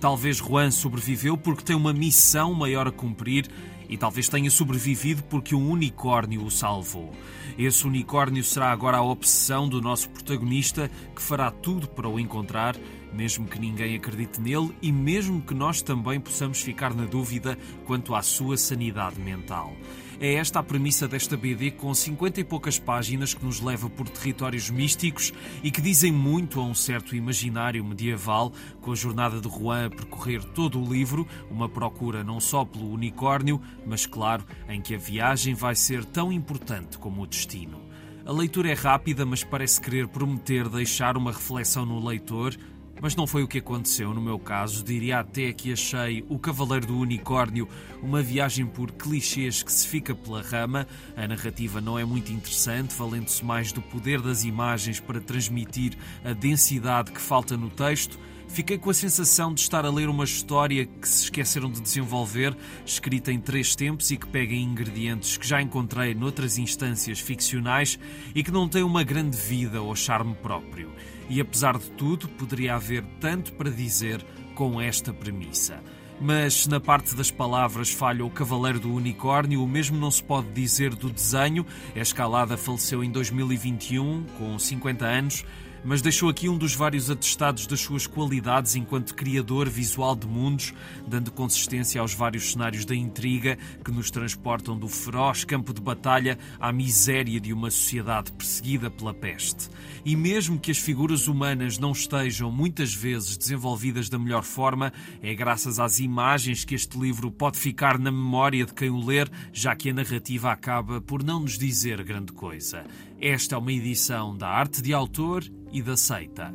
Talvez 0.00 0.36
Juan 0.36 0.70
sobreviveu 0.70 1.38
porque 1.38 1.64
tem 1.64 1.74
uma 1.74 1.92
missão 1.92 2.52
maior 2.52 2.86
a 2.86 2.92
cumprir 2.92 3.48
e 3.88 3.96
talvez 3.96 4.28
tenha 4.28 4.50
sobrevivido 4.50 5.22
porque 5.24 5.54
um 5.54 5.70
unicórnio 5.70 6.44
o 6.44 6.50
salvou. 6.50 7.12
Esse 7.58 7.86
unicórnio 7.86 8.44
será 8.44 8.70
agora 8.70 8.98
a 8.98 9.02
obsessão 9.02 9.68
do 9.68 9.80
nosso 9.80 10.08
protagonista 10.10 10.90
que 11.14 11.22
fará 11.22 11.50
tudo 11.50 11.88
para 11.88 12.08
o 12.08 12.20
encontrar, 12.20 12.76
mesmo 13.12 13.46
que 13.46 13.58
ninguém 13.58 13.96
acredite 13.96 14.40
nele 14.40 14.74
e 14.82 14.92
mesmo 14.92 15.40
que 15.40 15.54
nós 15.54 15.80
também 15.80 16.20
possamos 16.20 16.60
ficar 16.60 16.94
na 16.94 17.04
dúvida 17.04 17.58
quanto 17.84 18.14
à 18.14 18.22
sua 18.22 18.56
sanidade 18.56 19.20
mental. 19.20 19.74
É 20.18 20.34
esta 20.34 20.60
a 20.60 20.62
premissa 20.62 21.06
desta 21.06 21.36
BD 21.36 21.72
com 21.72 21.92
50 21.92 22.40
e 22.40 22.44
poucas 22.44 22.78
páginas 22.78 23.34
que 23.34 23.44
nos 23.44 23.60
leva 23.60 23.90
por 23.90 24.08
territórios 24.08 24.70
místicos 24.70 25.30
e 25.62 25.70
que 25.70 25.82
dizem 25.82 26.10
muito 26.10 26.58
a 26.58 26.64
um 26.64 26.72
certo 26.72 27.14
imaginário 27.14 27.84
medieval, 27.84 28.50
com 28.80 28.92
a 28.92 28.94
jornada 28.94 29.42
de 29.42 29.48
Juan 29.48 29.86
a 29.86 29.90
percorrer 29.90 30.42
todo 30.42 30.80
o 30.80 30.90
livro, 30.90 31.26
uma 31.50 31.68
procura 31.68 32.24
não 32.24 32.40
só 32.40 32.64
pelo 32.64 32.90
unicórnio, 32.90 33.60
mas 33.84 34.06
claro, 34.06 34.46
em 34.70 34.80
que 34.80 34.94
a 34.94 34.98
viagem 34.98 35.52
vai 35.52 35.74
ser 35.74 36.02
tão 36.02 36.32
importante 36.32 36.96
como 36.96 37.22
o 37.22 37.26
destino. 37.26 37.86
A 38.24 38.32
leitura 38.32 38.70
é 38.70 38.74
rápida, 38.74 39.26
mas 39.26 39.44
parece 39.44 39.80
querer 39.80 40.08
prometer 40.08 40.68
deixar 40.68 41.16
uma 41.16 41.30
reflexão 41.30 41.84
no 41.84 42.04
leitor. 42.04 42.56
Mas 43.00 43.14
não 43.14 43.26
foi 43.26 43.42
o 43.42 43.48
que 43.48 43.58
aconteceu 43.58 44.14
no 44.14 44.20
meu 44.20 44.38
caso. 44.38 44.82
Diria 44.82 45.20
até 45.20 45.52
que 45.52 45.72
achei 45.72 46.24
O 46.28 46.38
Cavaleiro 46.38 46.86
do 46.86 46.98
Unicórnio 46.98 47.68
uma 48.02 48.22
viagem 48.22 48.66
por 48.66 48.90
clichês 48.92 49.62
que 49.62 49.72
se 49.72 49.86
fica 49.86 50.14
pela 50.14 50.42
rama. 50.42 50.86
A 51.16 51.28
narrativa 51.28 51.80
não 51.80 51.98
é 51.98 52.04
muito 52.04 52.32
interessante, 52.32 52.94
valendo-se 52.94 53.44
mais 53.44 53.70
do 53.70 53.82
poder 53.82 54.20
das 54.20 54.44
imagens 54.44 54.98
para 54.98 55.20
transmitir 55.20 55.96
a 56.24 56.32
densidade 56.32 57.12
que 57.12 57.20
falta 57.20 57.56
no 57.56 57.68
texto. 57.68 58.18
Fiquei 58.48 58.78
com 58.78 58.88
a 58.88 58.94
sensação 58.94 59.52
de 59.52 59.60
estar 59.60 59.84
a 59.84 59.90
ler 59.90 60.08
uma 60.08 60.24
história 60.24 60.86
que 60.86 61.08
se 61.08 61.24
esqueceram 61.24 61.70
de 61.70 61.80
desenvolver, 61.80 62.56
escrita 62.86 63.32
em 63.32 63.40
três 63.40 63.74
tempos 63.74 64.10
e 64.10 64.16
que 64.16 64.26
pega 64.26 64.54
ingredientes 64.54 65.36
que 65.36 65.46
já 65.46 65.60
encontrei 65.60 66.14
noutras 66.14 66.56
instâncias 66.56 67.18
ficcionais 67.18 67.98
e 68.34 68.42
que 68.42 68.50
não 68.50 68.68
tem 68.68 68.82
uma 68.82 69.02
grande 69.02 69.36
vida 69.36 69.82
ou 69.82 69.94
charme 69.94 70.34
próprio. 70.36 70.90
E 71.28 71.40
apesar 71.40 71.78
de 71.78 71.90
tudo, 71.92 72.28
poderia 72.28 72.74
haver 72.74 73.04
tanto 73.20 73.52
para 73.52 73.70
dizer 73.70 74.24
com 74.54 74.80
esta 74.80 75.12
premissa. 75.12 75.80
Mas 76.20 76.66
na 76.66 76.80
parte 76.80 77.14
das 77.14 77.30
palavras 77.30 77.90
falha 77.90 78.24
o 78.24 78.30
Cavaleiro 78.30 78.80
do 78.80 78.92
Unicórnio, 78.92 79.62
o 79.62 79.68
mesmo 79.68 79.98
não 79.98 80.10
se 80.10 80.22
pode 80.22 80.48
dizer 80.52 80.94
do 80.94 81.10
desenho. 81.10 81.66
A 81.94 82.00
escalada 82.00 82.56
faleceu 82.56 83.04
em 83.04 83.10
2021, 83.10 84.24
com 84.38 84.58
50 84.58 85.04
anos 85.04 85.44
mas 85.84 86.02
deixou 86.02 86.28
aqui 86.28 86.48
um 86.48 86.56
dos 86.56 86.74
vários 86.74 87.10
atestados 87.10 87.66
das 87.66 87.80
suas 87.80 88.06
qualidades 88.06 88.74
enquanto 88.76 89.14
criador 89.14 89.68
visual 89.68 90.16
de 90.16 90.26
mundos, 90.26 90.74
dando 91.06 91.30
consistência 91.30 92.00
aos 92.00 92.14
vários 92.14 92.52
cenários 92.52 92.84
da 92.84 92.94
intriga 92.94 93.58
que 93.84 93.90
nos 93.90 94.10
transportam 94.10 94.78
do 94.78 94.88
feroz 94.88 95.44
campo 95.44 95.72
de 95.72 95.80
batalha 95.80 96.38
à 96.58 96.72
miséria 96.72 97.40
de 97.40 97.52
uma 97.52 97.70
sociedade 97.70 98.32
perseguida 98.32 98.90
pela 98.90 99.14
peste. 99.14 99.68
E 100.04 100.14
mesmo 100.14 100.58
que 100.58 100.70
as 100.70 100.78
figuras 100.78 101.28
humanas 101.28 101.78
não 101.78 101.92
estejam 101.92 102.50
muitas 102.50 102.94
vezes 102.94 103.36
desenvolvidas 103.36 104.08
da 104.08 104.18
melhor 104.18 104.42
forma, 104.42 104.92
é 105.22 105.34
graças 105.34 105.78
às 105.78 105.98
imagens 105.98 106.64
que 106.64 106.74
este 106.74 106.98
livro 106.98 107.30
pode 107.30 107.58
ficar 107.58 107.98
na 107.98 108.10
memória 108.10 108.64
de 108.64 108.72
quem 108.74 108.90
o 108.90 109.04
ler, 109.04 109.30
já 109.52 109.74
que 109.74 109.90
a 109.90 109.94
narrativa 109.94 110.50
acaba 110.50 111.00
por 111.00 111.22
não 111.22 111.40
nos 111.40 111.58
dizer 111.58 112.02
grande 112.04 112.32
coisa. 112.32 112.84
Esta 113.20 113.54
é 113.54 113.58
uma 113.58 113.72
edição 113.72 114.36
da 114.36 114.46
Arte 114.46 114.82
de 114.82 114.92
Autor 114.92 115.42
e 115.72 115.80
da 115.80 115.96
Seita. 115.96 116.54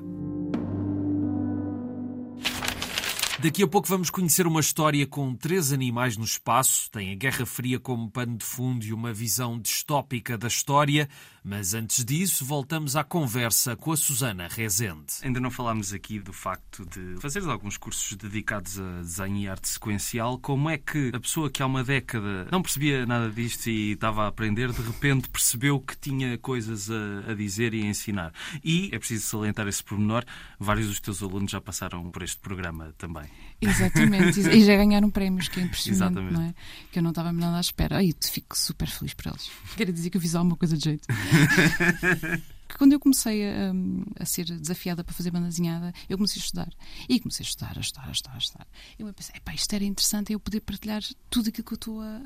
Daqui 3.41 3.63
a 3.63 3.67
pouco 3.67 3.87
vamos 3.87 4.11
conhecer 4.11 4.45
uma 4.45 4.59
história 4.59 5.07
com 5.07 5.33
três 5.33 5.73
animais 5.73 6.15
no 6.15 6.23
espaço. 6.23 6.91
Tem 6.91 7.11
a 7.11 7.15
Guerra 7.15 7.47
Fria 7.47 7.79
como 7.79 8.11
pano 8.11 8.37
de 8.37 8.45
fundo 8.45 8.85
e 8.85 8.93
uma 8.93 9.11
visão 9.11 9.59
distópica 9.59 10.37
da 10.37 10.47
história. 10.47 11.09
Mas 11.43 11.73
antes 11.73 12.05
disso, 12.05 12.45
voltamos 12.45 12.95
à 12.95 13.03
conversa 13.03 13.75
com 13.75 13.91
a 13.91 13.97
Susana 13.97 14.47
Rezende. 14.47 15.13
Ainda 15.23 15.39
não 15.39 15.49
falámos 15.49 15.91
aqui 15.91 16.19
do 16.19 16.31
facto 16.31 16.85
de 16.85 17.19
fazer 17.19 17.43
alguns 17.49 17.77
cursos 17.77 18.15
dedicados 18.15 18.79
a 18.79 19.01
desenho 19.01 19.37
e 19.37 19.47
arte 19.47 19.67
sequencial. 19.67 20.37
Como 20.37 20.69
é 20.69 20.77
que 20.77 21.09
a 21.11 21.19
pessoa 21.19 21.49
que 21.49 21.63
há 21.63 21.65
uma 21.65 21.83
década 21.83 22.47
não 22.51 22.61
percebia 22.61 23.07
nada 23.07 23.31
disto 23.31 23.67
e 23.67 23.93
estava 23.93 24.25
a 24.25 24.27
aprender, 24.27 24.71
de 24.71 24.83
repente 24.83 25.29
percebeu 25.29 25.79
que 25.79 25.97
tinha 25.97 26.37
coisas 26.37 26.91
a, 26.91 27.31
a 27.31 27.33
dizer 27.33 27.73
e 27.73 27.81
a 27.81 27.85
ensinar? 27.85 28.31
E 28.63 28.91
é 28.93 28.99
preciso 28.99 29.25
salientar 29.25 29.67
esse 29.67 29.83
pormenor: 29.83 30.23
vários 30.59 30.87
dos 30.87 30.99
teus 30.99 31.23
alunos 31.23 31.51
já 31.51 31.59
passaram 31.59 32.11
por 32.11 32.21
este 32.21 32.37
programa 32.37 32.93
também. 32.99 33.25
Exatamente, 33.61 34.39
e 34.39 34.65
já 34.65 34.75
ganharam 34.75 35.09
prémios, 35.09 35.47
que 35.47 35.59
é 35.59 35.63
impressionante, 35.63 36.13
Exatamente. 36.13 36.33
não 36.33 36.41
é? 36.41 36.53
Que 36.91 36.99
eu 36.99 37.03
não 37.03 37.11
estava 37.11 37.31
nada 37.31 37.57
à 37.57 37.61
espera. 37.61 37.97
Aí 37.97 38.13
fico 38.19 38.57
super 38.57 38.87
feliz 38.87 39.13
por 39.13 39.27
eles. 39.27 39.51
Quero 39.77 39.93
dizer 39.93 40.09
que 40.09 40.17
eu 40.17 40.21
fiz 40.21 40.33
alguma 40.33 40.57
coisa 40.57 40.75
de 40.75 40.83
jeito. 40.83 41.07
Quando 42.77 42.93
eu 42.93 42.99
comecei 42.99 43.47
a, 43.47 43.73
a, 44.19 44.25
ser 44.25 44.45
desafiada 44.45 45.03
para 45.03 45.13
fazer 45.13 45.29
banda 45.29 45.47
desenhada, 45.47 45.93
eu 46.09 46.17
comecei 46.17 46.41
a 46.41 46.43
estudar. 46.43 46.69
E 47.07 47.19
comecei 47.19 47.43
a 47.43 47.47
estudar, 47.47 47.77
a 47.77 47.81
estudar, 47.81 48.07
a 48.07 48.11
estudar, 48.11 48.35
a 48.35 48.37
estudar. 48.37 48.67
E 48.97 49.01
eu 49.01 49.13
pensei, 49.13 49.35
isto 49.53 49.73
era 49.73 49.83
interessante 49.83 50.33
eu 50.33 50.39
poder 50.39 50.61
partilhar 50.61 51.01
tudo 51.29 51.49
aquilo 51.49 51.65
que 51.65 51.73
eu 51.73 51.75
estou 51.75 52.01
a, 52.01 52.21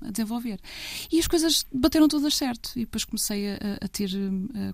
a, 0.00 0.10
desenvolver. 0.10 0.60
E 1.10 1.18
as 1.18 1.26
coisas 1.26 1.66
bateram 1.72 2.08
todas 2.08 2.34
certo. 2.34 2.72
E 2.74 2.80
depois 2.80 3.04
comecei 3.04 3.52
a, 3.52 3.56
a 3.80 3.88
ter 3.88 4.10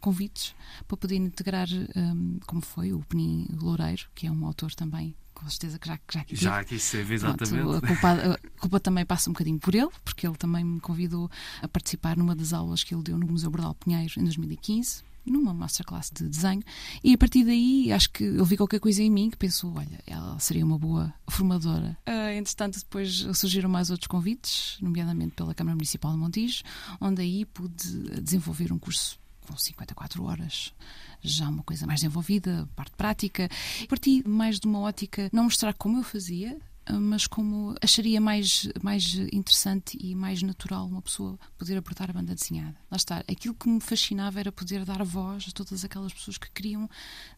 convites 0.01 0.55
para 0.87 0.97
poder 0.97 1.17
integrar, 1.17 1.69
um, 1.97 2.39
como 2.47 2.63
foi, 2.63 2.93
o 2.93 3.01
Penin 3.01 3.49
Loureiro, 3.61 4.09
que 4.15 4.27
é 4.27 4.31
um 4.31 4.47
autor 4.47 4.75
também 4.75 5.15
com 5.39 5.49
certeza 5.49 5.79
que 5.79 5.87
já, 5.87 5.99
já 6.11 6.21
aqui 6.21 6.37
Já 6.37 6.61
aqui 6.61 6.75
esteve, 6.75 7.15
exatamente. 7.15 7.63
Pronto, 7.63 7.85
a, 7.85 7.89
culpa, 7.89 8.13
a, 8.13 8.61
culpa, 8.61 8.81
também 8.81 9.07
passa 9.07 9.31
um 9.31 9.33
bocadinho 9.33 9.59
por 9.59 9.75
ele, 9.75 9.91
porque 10.05 10.27
ele 10.27 10.37
também 10.37 10.65
me 10.65 10.81
convidou 10.81 11.31
a 11.63 11.69
participar 11.69 12.17
numa 12.17 12.35
das 12.35 12.53
aulas 12.53 12.83
que 12.83 12.95
ele 12.95 13.03
deu 13.03 13.19
no 13.19 13.27
Museu 13.27 13.51
Bordal 13.51 13.75
Pinheiro 13.75 14.13
em 14.17 14.25
2015 14.25 15.09
numa 15.31 15.53
masterclass 15.53 16.11
de 16.11 16.27
desenho 16.27 16.63
e 17.05 17.13
a 17.13 17.19
partir 17.19 17.45
daí 17.45 17.93
acho 17.93 18.11
que 18.11 18.25
ele 18.25 18.43
viu 18.45 18.57
qualquer 18.57 18.81
coisa 18.81 19.03
em 19.03 19.11
mim 19.11 19.29
que 19.29 19.37
pensou, 19.37 19.75
olha, 19.77 20.03
ela 20.07 20.39
seria 20.39 20.65
uma 20.65 20.79
boa 20.79 21.13
formadora. 21.29 21.99
Uh, 22.09 22.33
entretanto, 22.33 22.79
depois 22.79 23.27
surgiram 23.35 23.69
mais 23.69 23.91
outros 23.91 24.07
convites, 24.07 24.79
nomeadamente 24.81 25.35
pela 25.35 25.55
Câmara 25.55 25.75
Municipal 25.75 26.13
de 26.13 26.19
Montijo, 26.19 26.63
onde 26.99 27.21
aí 27.21 27.45
pude 27.45 28.21
desenvolver 28.23 28.73
um 28.73 28.79
curso 28.79 29.19
com 29.49 29.57
54 29.57 30.23
horas 30.25 30.73
já 31.21 31.49
uma 31.49 31.63
coisa 31.63 31.87
mais 31.87 32.01
desenvolvida, 32.01 32.69
parte 32.77 32.95
prática. 32.97 33.49
Parti 33.89 34.23
mais 34.27 34.61
de 34.61 34.67
uma 34.67 34.81
ótica 34.81 35.29
não 35.33 35.45
mostrar 35.45 35.75
como 35.75 35.99
eu 35.99 36.05
fazia, 36.05 36.57
mas 36.93 37.27
como 37.27 37.75
acharia 37.83 38.21
mais, 38.21 38.69
mais 38.83 39.15
interessante 39.33 39.99
e 40.01 40.15
mais 40.15 40.43
natural 40.43 40.87
uma 40.87 41.03
pessoa 41.03 41.39
poder 41.57 41.77
abordar 41.77 42.11
a 42.11 42.13
banda 42.13 42.35
desenhada. 42.35 42.77
Lá 42.91 42.97
está, 42.97 43.19
aquilo 43.19 43.55
que 43.55 43.69
me 43.69 43.81
fascinava 43.81 44.41
era 44.41 44.53
poder 44.53 44.85
dar 44.85 45.03
voz 45.05 45.47
a 45.49 45.53
todas 45.53 45.85
aquelas 45.85 46.13
pessoas 46.13 46.39
que 46.39 46.51
queriam 46.51 46.89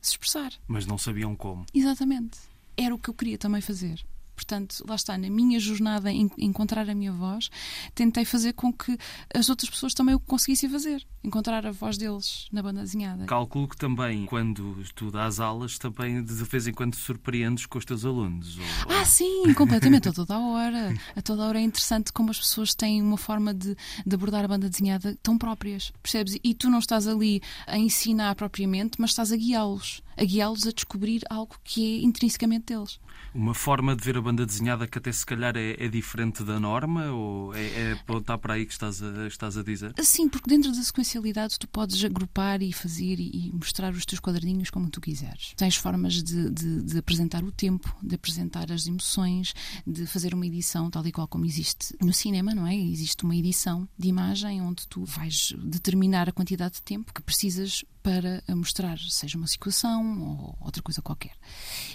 se 0.00 0.12
expressar. 0.12 0.52
Mas 0.68 0.86
não 0.86 0.98
sabiam 0.98 1.34
como. 1.34 1.64
Exatamente. 1.74 2.38
Era 2.76 2.94
o 2.94 2.98
que 2.98 3.10
eu 3.10 3.14
queria 3.14 3.38
também 3.38 3.60
fazer. 3.60 4.04
Portanto, 4.40 4.82
lá 4.88 4.94
está, 4.94 5.18
na 5.18 5.28
minha 5.28 5.60
jornada 5.60 6.10
em 6.10 6.30
encontrar 6.38 6.88
a 6.88 6.94
minha 6.94 7.12
voz, 7.12 7.50
tentei 7.94 8.24
fazer 8.24 8.54
com 8.54 8.72
que 8.72 8.96
as 9.34 9.50
outras 9.50 9.68
pessoas 9.68 9.92
também 9.92 10.14
o 10.14 10.18
conseguissem 10.18 10.68
fazer, 10.70 11.06
encontrar 11.22 11.66
a 11.66 11.70
voz 11.70 11.98
deles 11.98 12.48
na 12.50 12.62
banda 12.62 12.80
desenhada. 12.80 13.26
Calculo 13.26 13.68
que 13.68 13.76
também, 13.76 14.24
quando 14.24 14.82
tu 14.94 15.10
dás 15.10 15.40
aulas, 15.40 15.78
também 15.78 16.24
de 16.24 16.32
vez 16.32 16.66
em 16.66 16.72
quando 16.72 16.94
surpreendes 16.94 17.66
com 17.66 17.76
os 17.76 17.84
teus 17.84 18.02
alunos. 18.02 18.56
Ou... 18.56 18.96
Ah, 18.96 19.04
sim, 19.04 19.52
completamente, 19.52 20.08
a 20.08 20.12
toda 20.12 20.34
a 20.34 20.40
hora. 20.40 20.94
A 21.14 21.20
toda 21.20 21.42
a 21.42 21.46
hora 21.46 21.60
é 21.60 21.62
interessante 21.62 22.10
como 22.10 22.30
as 22.30 22.38
pessoas 22.38 22.74
têm 22.74 23.02
uma 23.02 23.18
forma 23.18 23.52
de, 23.52 23.76
de 24.06 24.14
abordar 24.14 24.42
a 24.42 24.48
banda 24.48 24.70
desenhada 24.70 25.18
tão 25.22 25.36
próprias, 25.36 25.92
percebes? 26.02 26.38
E 26.42 26.54
tu 26.54 26.70
não 26.70 26.78
estás 26.78 27.06
ali 27.06 27.42
a 27.66 27.76
ensinar 27.76 28.34
propriamente, 28.36 28.98
mas 28.98 29.10
estás 29.10 29.32
a 29.32 29.36
guiá-los, 29.36 30.02
a 30.20 30.24
guiá-los 30.24 30.66
a 30.66 30.72
descobrir 30.72 31.22
algo 31.30 31.56
que 31.64 32.00
é 32.00 32.04
intrinsecamente 32.04 32.66
deles 32.66 33.00
uma 33.34 33.54
forma 33.54 33.94
de 33.94 34.04
ver 34.04 34.16
a 34.16 34.20
banda 34.20 34.44
desenhada 34.44 34.86
que 34.86 34.98
até 34.98 35.12
se 35.12 35.24
calhar 35.24 35.56
é, 35.56 35.76
é 35.78 35.88
diferente 35.88 36.42
da 36.42 36.58
norma? 36.58 37.10
Ou 37.12 37.54
é, 37.54 37.60
é 37.60 37.92
apontar 37.92 38.38
para 38.38 38.54
aí 38.54 38.66
que 38.66 38.72
estás 38.72 39.02
a, 39.02 39.26
estás 39.26 39.56
a 39.56 39.62
dizer? 39.62 39.94
Sim, 40.02 40.28
porque 40.28 40.48
dentro 40.48 40.72
da 40.72 40.82
sequencialidade 40.82 41.58
tu 41.58 41.68
podes 41.68 42.02
agrupar 42.04 42.62
e 42.62 42.72
fazer 42.72 43.20
e, 43.20 43.50
mostrar 43.52 43.92
os 43.92 44.04
teus 44.04 44.20
quadradinhos 44.20 44.70
como 44.70 44.90
tu 44.90 45.00
quiseres. 45.00 45.52
Tens 45.56 45.76
formas 45.76 46.22
de, 46.22 46.50
de, 46.50 46.82
de, 46.82 46.98
apresentar 46.98 47.44
o 47.44 47.52
tempo, 47.52 47.94
de 48.02 48.14
apresentar 48.14 48.70
as 48.72 48.86
emoções, 48.86 49.54
de 49.86 50.06
fazer 50.06 50.34
uma 50.34 50.46
edição 50.46 50.90
tal 50.90 51.06
e 51.06 51.12
qual 51.12 51.28
como 51.28 51.44
existe 51.44 51.94
no 52.00 52.12
cinema, 52.12 52.54
não 52.54 52.66
é? 52.66 52.74
Existe 52.74 53.24
uma 53.24 53.36
edição 53.36 53.88
de 53.98 54.08
imagem 54.08 54.60
onde 54.60 54.86
tu 54.88 55.04
vais 55.04 55.54
determinar 55.58 56.28
a 56.28 56.32
quantidade 56.32 56.74
de 56.74 56.82
tempo 56.82 57.12
que 57.12 57.22
precisas 57.22 57.84
para 58.02 58.42
mostrar, 58.48 58.98
seja 58.98 59.36
uma 59.36 59.46
situação 59.46 60.22
ou 60.22 60.58
outra 60.60 60.82
coisa 60.82 61.02
qualquer. 61.02 61.32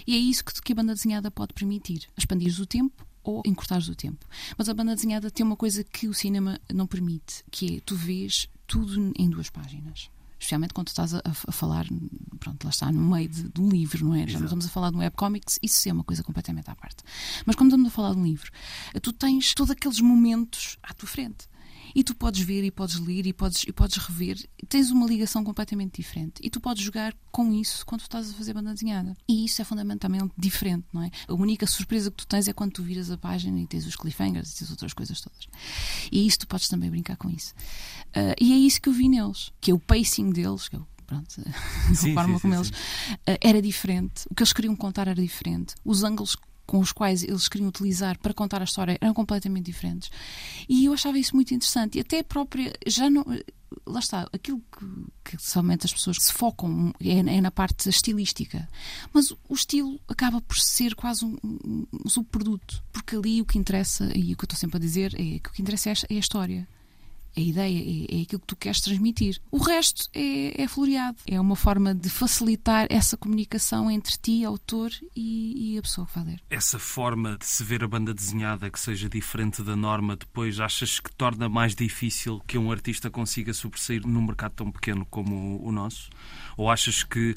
E 0.06 0.14
é 0.14 0.18
isso 0.18 0.44
que, 0.44 0.60
que 0.62 0.72
a 0.72 0.76
banda 0.76 0.94
desenhada 0.94 1.30
pode 1.30 1.52
permitir: 1.52 2.08
expandir 2.16 2.60
o 2.60 2.66
tempo 2.66 3.06
ou 3.22 3.42
encurtar 3.44 3.80
o 3.80 3.94
tempo. 3.94 4.24
Mas 4.56 4.68
a 4.68 4.74
banda 4.74 4.94
desenhada 4.94 5.30
tem 5.30 5.44
uma 5.44 5.56
coisa 5.56 5.82
que 5.82 6.06
o 6.06 6.14
cinema 6.14 6.60
não 6.72 6.86
permite, 6.86 7.44
que 7.50 7.76
é 7.76 7.80
tu 7.80 7.96
vês 7.96 8.48
tudo 8.66 9.12
em 9.16 9.28
duas 9.28 9.50
páginas. 9.50 10.10
Especialmente 10.38 10.74
quando 10.74 10.88
estás 10.88 11.14
a, 11.14 11.22
a, 11.24 11.52
falar, 11.52 11.86
pronto, 12.38 12.64
lá 12.64 12.70
está, 12.70 12.92
no 12.92 13.00
meio 13.00 13.28
de, 13.28 13.48
de 13.48 13.60
um 13.60 13.68
livro, 13.68 14.04
não 14.04 14.14
é? 14.14 14.18
Exato. 14.18 14.32
Já 14.32 14.38
não 14.38 14.46
estamos 14.46 14.66
a 14.66 14.68
falar 14.68 14.90
de 14.90 14.96
um 14.96 15.00
webcomics, 15.00 15.58
isso 15.62 15.88
é 15.88 15.92
uma 15.92 16.04
coisa 16.04 16.22
completamente 16.22 16.70
à 16.70 16.76
parte. 16.76 17.02
Mas 17.44 17.56
quando 17.56 17.70
estamos 17.70 17.88
a 17.88 17.90
falar 17.90 18.12
de 18.12 18.20
um 18.20 18.24
livro, 18.24 18.50
tu 19.02 19.12
tens 19.12 19.54
todos 19.54 19.70
aqueles 19.70 20.00
momentos 20.00 20.76
à 20.82 20.92
tua 20.92 21.08
frente. 21.08 21.48
E 21.96 22.04
tu 22.04 22.14
podes 22.14 22.42
ver 22.42 22.62
e 22.62 22.70
podes 22.70 22.96
ler 23.00 23.26
e 23.26 23.32
podes, 23.32 23.64
e 23.66 23.72
podes 23.72 23.96
rever. 23.96 24.38
Tens 24.68 24.90
uma 24.90 25.06
ligação 25.06 25.42
completamente 25.42 25.96
diferente. 25.96 26.34
E 26.42 26.50
tu 26.50 26.60
podes 26.60 26.84
jogar 26.84 27.14
com 27.32 27.50
isso 27.54 27.86
quando 27.86 28.02
tu 28.02 28.04
estás 28.04 28.28
a 28.28 28.34
fazer 28.34 28.52
banda 28.52 28.74
desenhada. 28.74 29.16
E 29.26 29.46
isso 29.46 29.62
é 29.62 29.64
fundamentalmente 29.64 30.30
diferente, 30.36 30.84
não 30.92 31.02
é? 31.02 31.10
A 31.26 31.32
única 31.32 31.66
surpresa 31.66 32.10
que 32.10 32.18
tu 32.18 32.26
tens 32.26 32.48
é 32.48 32.52
quando 32.52 32.72
tu 32.72 32.82
viras 32.82 33.10
a 33.10 33.16
página 33.16 33.58
e 33.58 33.66
tens 33.66 33.86
os 33.86 33.96
cliffhangers 33.96 34.52
e 34.52 34.58
tens 34.58 34.70
outras 34.70 34.92
coisas 34.92 35.18
todas. 35.22 35.48
E 36.12 36.26
isso 36.26 36.40
tu 36.40 36.46
podes 36.46 36.68
também 36.68 36.90
brincar 36.90 37.16
com 37.16 37.30
isso. 37.30 37.54
Uh, 38.08 38.36
e 38.38 38.52
é 38.52 38.56
isso 38.56 38.78
que 38.78 38.90
eu 38.90 38.92
vi 38.92 39.08
neles, 39.08 39.50
que 39.58 39.70
é 39.70 39.74
o 39.74 39.78
pacing 39.78 40.32
deles, 40.32 40.68
que 40.68 40.76
é 40.76 40.78
o 40.78 40.86
pronto, 41.06 41.32
sim, 41.94 42.10
a 42.10 42.14
forma 42.14 42.34
sim, 42.34 42.40
como 42.40 42.54
sim, 42.54 42.60
eles 42.60 42.68
uh, 42.68 43.38
era 43.40 43.62
diferente, 43.62 44.26
o 44.30 44.34
que 44.34 44.42
eles 44.42 44.52
queriam 44.52 44.76
contar 44.76 45.08
era 45.08 45.22
diferente, 45.22 45.74
os 45.84 46.02
ângulos 46.02 46.36
com 46.66 46.78
os 46.78 46.92
quais 46.92 47.22
eles 47.22 47.48
queriam 47.48 47.68
utilizar 47.68 48.18
para 48.18 48.34
contar 48.34 48.60
a 48.60 48.64
história 48.64 48.98
eram 49.00 49.14
completamente 49.14 49.66
diferentes. 49.66 50.10
E 50.68 50.84
eu 50.84 50.92
achava 50.92 51.18
isso 51.18 51.34
muito 51.34 51.54
interessante. 51.54 51.98
E 51.98 52.00
até 52.00 52.20
a 52.20 52.24
própria. 52.24 52.72
Já 52.86 53.08
não. 53.08 53.24
Lá 53.84 53.98
está, 53.98 54.28
aquilo 54.32 54.62
que, 54.72 55.36
que 55.36 55.42
somente 55.42 55.86
as 55.86 55.92
pessoas 55.92 56.18
se 56.20 56.32
focam 56.32 56.94
é, 57.00 57.18
é, 57.18 57.40
na 57.40 57.50
parte 57.50 57.88
estilística. 57.88 58.68
Mas 59.12 59.32
o 59.48 59.54
estilo 59.54 60.00
acaba 60.08 60.40
por 60.40 60.56
ser 60.56 60.94
quase 60.94 61.24
um, 61.24 61.36
um 61.44 62.08
subproduto. 62.08 62.82
Porque 62.92 63.16
ali 63.16 63.42
o 63.42 63.44
que 63.44 63.58
interessa, 63.58 64.10
e 64.14 64.32
o 64.32 64.36
que 64.36 64.44
eu 64.44 64.46
estou 64.46 64.58
sempre 64.58 64.76
a 64.76 64.80
dizer, 64.80 65.14
é 65.14 65.38
que 65.38 65.48
o 65.48 65.52
que 65.52 65.62
interessa 65.62 65.90
é 65.90 65.92
a, 65.92 65.96
é 66.14 66.16
a 66.16 66.20
história 66.20 66.68
a 67.36 67.40
ideia, 67.40 67.78
é, 67.78 68.18
é 68.18 68.22
aquilo 68.22 68.40
que 68.40 68.46
tu 68.46 68.56
queres 68.56 68.80
transmitir. 68.80 69.40
O 69.50 69.58
resto 69.58 70.08
é, 70.14 70.62
é 70.62 70.66
floreado. 70.66 71.18
É 71.26 71.38
uma 71.40 71.54
forma 71.54 71.94
de 71.94 72.08
facilitar 72.08 72.86
essa 72.88 73.16
comunicação 73.16 73.90
entre 73.90 74.16
ti, 74.16 74.44
autor, 74.44 74.90
e, 75.14 75.74
e, 75.74 75.78
a 75.78 75.82
pessoa 75.82 76.06
que 76.06 76.14
vai 76.14 76.24
ler. 76.24 76.40
Essa 76.48 76.78
forma 76.78 77.36
de 77.38 77.46
se 77.46 77.62
ver 77.62 77.84
a 77.84 77.88
banda 77.88 78.14
desenhada 78.14 78.70
que 78.70 78.80
seja 78.80 79.08
diferente 79.08 79.62
da 79.62 79.76
norma, 79.76 80.16
depois 80.16 80.58
achas 80.58 80.98
que 80.98 81.14
torna 81.14 81.48
mais 81.48 81.74
difícil 81.74 82.40
que 82.46 82.56
um 82.56 82.72
artista 82.72 83.10
consiga 83.10 83.52
sobressair 83.52 84.06
num 84.06 84.22
mercado 84.22 84.52
tão 84.52 84.70
pequeno 84.70 85.06
como 85.06 85.62
o 85.62 85.70
nosso? 85.70 86.08
Ou 86.56 86.70
achas 86.70 87.04
que 87.04 87.34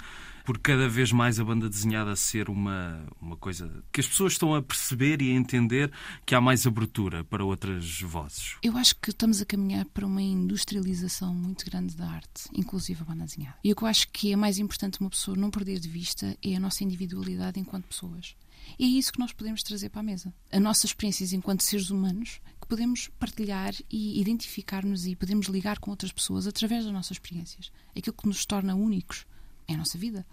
por 0.49 0.57
cada 0.57 0.89
vez 0.89 1.11
mais 1.11 1.39
a 1.39 1.43
banda 1.43 1.69
desenhada 1.69 2.15
ser 2.15 2.49
uma, 2.49 3.05
uma 3.21 3.37
coisa 3.37 3.71
que 3.91 3.99
as 3.99 4.07
pessoas 4.07 4.33
estão 4.33 4.55
a 4.55 4.63
perceber 4.63 5.21
e 5.21 5.29
a 5.29 5.35
entender 5.35 5.91
que 6.25 6.33
há 6.33 6.41
mais 6.41 6.65
abertura 6.65 7.23
para 7.23 7.45
outras 7.45 8.01
vozes? 8.01 8.55
Eu 8.63 8.75
acho 8.75 8.95
que 8.95 9.11
estamos 9.11 9.43
a 9.43 9.45
caminhar 9.45 9.85
para 9.85 10.07
uma 10.07 10.23
industrialização 10.23 11.35
muito 11.35 11.63
grande 11.65 11.95
da 11.95 12.09
arte, 12.09 12.49
inclusive 12.51 12.99
a 12.99 13.05
banda 13.05 13.25
desenhada. 13.25 13.59
E 13.63 13.71
o 13.71 13.75
que 13.75 13.83
eu 13.83 13.87
acho 13.87 14.07
que 14.11 14.33
é 14.33 14.35
mais 14.35 14.57
importante 14.57 14.99
uma 14.99 15.11
pessoa 15.11 15.37
não 15.37 15.51
perder 15.51 15.77
de 15.77 15.87
vista 15.87 16.35
é 16.43 16.55
a 16.55 16.59
nossa 16.59 16.83
individualidade 16.83 17.59
enquanto 17.59 17.85
pessoas. 17.85 18.35
E 18.79 18.85
é 18.85 18.87
isso 18.87 19.13
que 19.13 19.19
nós 19.19 19.31
podemos 19.31 19.61
trazer 19.61 19.89
para 19.89 19.99
a 19.99 20.03
mesa. 20.03 20.33
A 20.51 20.59
nossa 20.59 20.87
experiência 20.87 21.35
enquanto 21.35 21.61
seres 21.61 21.91
humanos, 21.91 22.41
que 22.59 22.67
podemos 22.67 23.07
partilhar 23.19 23.75
e 23.87 24.19
identificar-nos 24.19 25.05
e 25.05 25.15
podemos 25.15 25.45
ligar 25.45 25.77
com 25.77 25.91
outras 25.91 26.11
pessoas 26.11 26.47
através 26.47 26.85
das 26.85 26.93
nossas 26.93 27.17
experiências. 27.17 27.71
Aquilo 27.95 28.15
que 28.15 28.27
nos 28.27 28.47
torna 28.47 28.73
únicos 28.73 29.27
é 29.71 29.75
a 29.75 29.77
nossa 29.77 29.97
vida. 29.97 30.25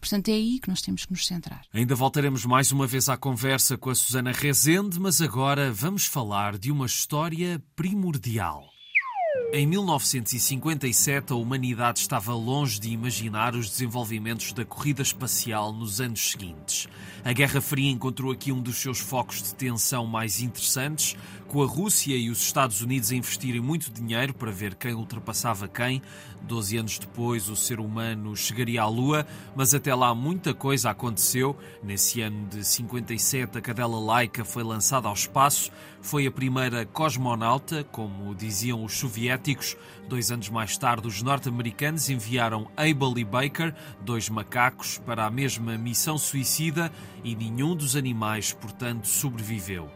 Portanto, 0.00 0.28
é 0.28 0.32
aí 0.32 0.58
que 0.60 0.68
nós 0.68 0.82
temos 0.82 1.04
que 1.04 1.12
nos 1.12 1.26
centrar. 1.26 1.62
Ainda 1.72 1.94
voltaremos 1.94 2.44
mais 2.44 2.72
uma 2.72 2.86
vez 2.86 3.08
à 3.08 3.16
conversa 3.16 3.76
com 3.76 3.90
a 3.90 3.94
Susana 3.94 4.32
Rezende, 4.32 5.00
mas 5.00 5.20
agora 5.20 5.72
vamos 5.72 6.04
falar 6.04 6.58
de 6.58 6.70
uma 6.70 6.86
história 6.86 7.62
primordial. 7.74 8.74
Em 9.52 9.66
1957, 9.66 11.32
a 11.32 11.36
humanidade 11.36 12.00
estava 12.00 12.34
longe 12.34 12.80
de 12.80 12.90
imaginar 12.90 13.54
os 13.54 13.70
desenvolvimentos 13.70 14.52
da 14.52 14.64
corrida 14.64 15.02
espacial 15.02 15.72
nos 15.72 16.00
anos 16.00 16.30
seguintes. 16.30 16.88
A 17.24 17.32
Guerra 17.32 17.60
Fria 17.60 17.90
encontrou 17.90 18.32
aqui 18.32 18.50
um 18.50 18.60
dos 18.60 18.76
seus 18.76 18.98
focos 18.98 19.42
de 19.42 19.54
tensão 19.54 20.06
mais 20.06 20.40
interessantes, 20.40 21.16
com 21.54 21.62
a 21.62 21.66
Rússia 21.66 22.16
e 22.16 22.30
os 22.30 22.40
Estados 22.40 22.82
Unidos 22.82 23.12
a 23.12 23.14
investirem 23.14 23.60
muito 23.60 23.88
dinheiro 23.88 24.34
para 24.34 24.50
ver 24.50 24.74
quem 24.74 24.92
ultrapassava 24.92 25.68
quem. 25.68 26.02
Doze 26.42 26.76
anos 26.76 26.98
depois, 26.98 27.48
o 27.48 27.54
ser 27.54 27.78
humano 27.78 28.34
chegaria 28.34 28.82
à 28.82 28.88
Lua, 28.88 29.24
mas 29.54 29.72
até 29.72 29.94
lá 29.94 30.12
muita 30.16 30.52
coisa 30.52 30.90
aconteceu. 30.90 31.56
Nesse 31.80 32.20
ano 32.22 32.48
de 32.48 32.64
57, 32.64 33.56
a 33.56 33.60
cadela 33.60 34.00
Laika 34.00 34.44
foi 34.44 34.64
lançada 34.64 35.06
ao 35.06 35.14
espaço. 35.14 35.70
Foi 36.02 36.26
a 36.26 36.32
primeira 36.32 36.84
cosmonauta, 36.86 37.84
como 37.84 38.34
diziam 38.34 38.82
os 38.82 38.98
soviéticos. 38.98 39.76
Dois 40.08 40.32
anos 40.32 40.48
mais 40.48 40.76
tarde, 40.76 41.06
os 41.06 41.22
norte-americanos 41.22 42.10
enviaram 42.10 42.68
Abel 42.76 43.16
e 43.16 43.24
Baker, 43.24 43.72
dois 44.00 44.28
macacos, 44.28 44.98
para 44.98 45.24
a 45.24 45.30
mesma 45.30 45.78
missão 45.78 46.18
suicida 46.18 46.90
e 47.22 47.36
nenhum 47.36 47.76
dos 47.76 47.94
animais, 47.94 48.52
portanto, 48.52 49.06
sobreviveu. 49.06 49.88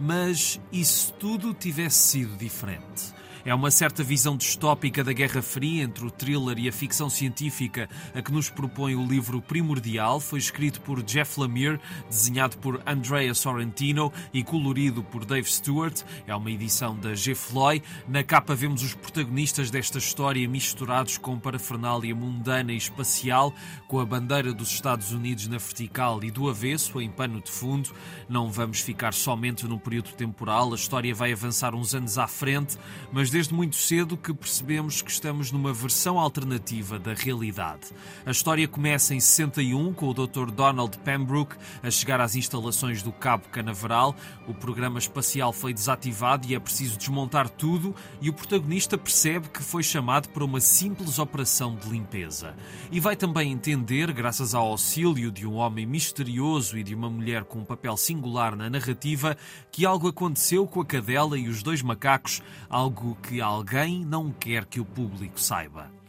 Mas 0.00 0.58
e 0.72 0.82
se 0.82 1.12
tudo 1.12 1.52
tivesse 1.52 2.08
sido 2.08 2.36
diferente? 2.36 3.19
É 3.42 3.54
uma 3.54 3.70
certa 3.70 4.04
visão 4.04 4.36
distópica 4.36 5.02
da 5.02 5.14
Guerra 5.14 5.40
Fria 5.40 5.82
entre 5.82 6.04
o 6.04 6.10
thriller 6.10 6.58
e 6.58 6.68
a 6.68 6.72
ficção 6.72 7.08
científica 7.08 7.88
a 8.14 8.20
que 8.20 8.30
nos 8.30 8.50
propõe 8.50 8.94
o 8.94 9.06
livro 9.06 9.40
Primordial. 9.40 10.20
Foi 10.20 10.38
escrito 10.38 10.82
por 10.82 11.02
Jeff 11.02 11.40
Lemire, 11.40 11.80
desenhado 12.08 12.58
por 12.58 12.82
Andrea 12.86 13.32
Sorrentino 13.32 14.12
e 14.34 14.44
colorido 14.44 15.02
por 15.02 15.24
Dave 15.24 15.50
Stewart. 15.50 16.02
É 16.26 16.34
uma 16.34 16.50
edição 16.50 16.94
da 16.94 17.14
G. 17.14 17.34
Floyd. 17.34 17.82
Na 18.06 18.22
capa 18.22 18.54
vemos 18.54 18.82
os 18.82 18.94
protagonistas 18.94 19.70
desta 19.70 19.96
história 19.96 20.46
misturados 20.46 21.16
com 21.16 21.38
parafernália 21.38 22.14
mundana 22.14 22.72
e 22.72 22.76
espacial, 22.76 23.54
com 23.88 24.00
a 24.00 24.04
bandeira 24.04 24.52
dos 24.52 24.70
Estados 24.70 25.12
Unidos 25.12 25.46
na 25.46 25.56
vertical 25.56 26.22
e 26.22 26.30
do 26.30 26.50
avesso, 26.50 27.00
em 27.00 27.10
pano 27.10 27.40
de 27.40 27.50
fundo. 27.50 27.90
Não 28.28 28.50
vamos 28.50 28.80
ficar 28.80 29.14
somente 29.14 29.66
num 29.66 29.78
período 29.78 30.12
temporal, 30.12 30.72
a 30.72 30.76
história 30.76 31.14
vai 31.14 31.32
avançar 31.32 31.74
uns 31.74 31.94
anos 31.94 32.18
à 32.18 32.26
frente, 32.26 32.76
mas 33.10 33.29
desde 33.30 33.54
muito 33.54 33.76
cedo 33.76 34.16
que 34.16 34.34
percebemos 34.34 35.02
que 35.02 35.10
estamos 35.10 35.52
numa 35.52 35.72
versão 35.72 36.18
alternativa 36.18 36.98
da 36.98 37.14
realidade. 37.14 37.88
A 38.26 38.30
história 38.30 38.66
começa 38.66 39.14
em 39.14 39.20
61 39.20 39.92
com 39.92 40.08
o 40.08 40.14
Dr. 40.14 40.50
Donald 40.50 40.98
Pembroke 40.98 41.56
a 41.82 41.90
chegar 41.90 42.20
às 42.20 42.34
instalações 42.34 43.02
do 43.02 43.12
Cabo 43.12 43.48
Canaveral. 43.48 44.14
O 44.48 44.54
programa 44.54 44.98
espacial 44.98 45.52
foi 45.52 45.72
desativado 45.72 46.46
e 46.48 46.54
é 46.54 46.58
preciso 46.58 46.98
desmontar 46.98 47.48
tudo 47.48 47.94
e 48.20 48.28
o 48.28 48.32
protagonista 48.32 48.98
percebe 48.98 49.48
que 49.48 49.62
foi 49.62 49.82
chamado 49.82 50.28
para 50.30 50.44
uma 50.44 50.60
simples 50.60 51.18
operação 51.18 51.76
de 51.76 51.88
limpeza. 51.88 52.54
E 52.90 52.98
vai 52.98 53.14
também 53.14 53.52
entender, 53.52 54.12
graças 54.12 54.54
ao 54.54 54.66
auxílio 54.66 55.30
de 55.30 55.46
um 55.46 55.54
homem 55.54 55.86
misterioso 55.86 56.76
e 56.76 56.82
de 56.82 56.94
uma 56.94 57.08
mulher 57.08 57.44
com 57.44 57.60
um 57.60 57.64
papel 57.64 57.96
singular 57.96 58.56
na 58.56 58.68
narrativa, 58.68 59.36
que 59.70 59.86
algo 59.86 60.08
aconteceu 60.08 60.66
com 60.66 60.80
a 60.80 60.86
cadela 60.86 61.38
e 61.38 61.48
os 61.48 61.62
dois 61.62 61.82
macacos, 61.82 62.42
algo 62.68 63.16
que 63.20 63.40
alguém 63.40 64.04
não 64.04 64.32
quer 64.32 64.64
que 64.64 64.80
o 64.80 64.84
público 64.84 65.38
saiba 65.38 65.99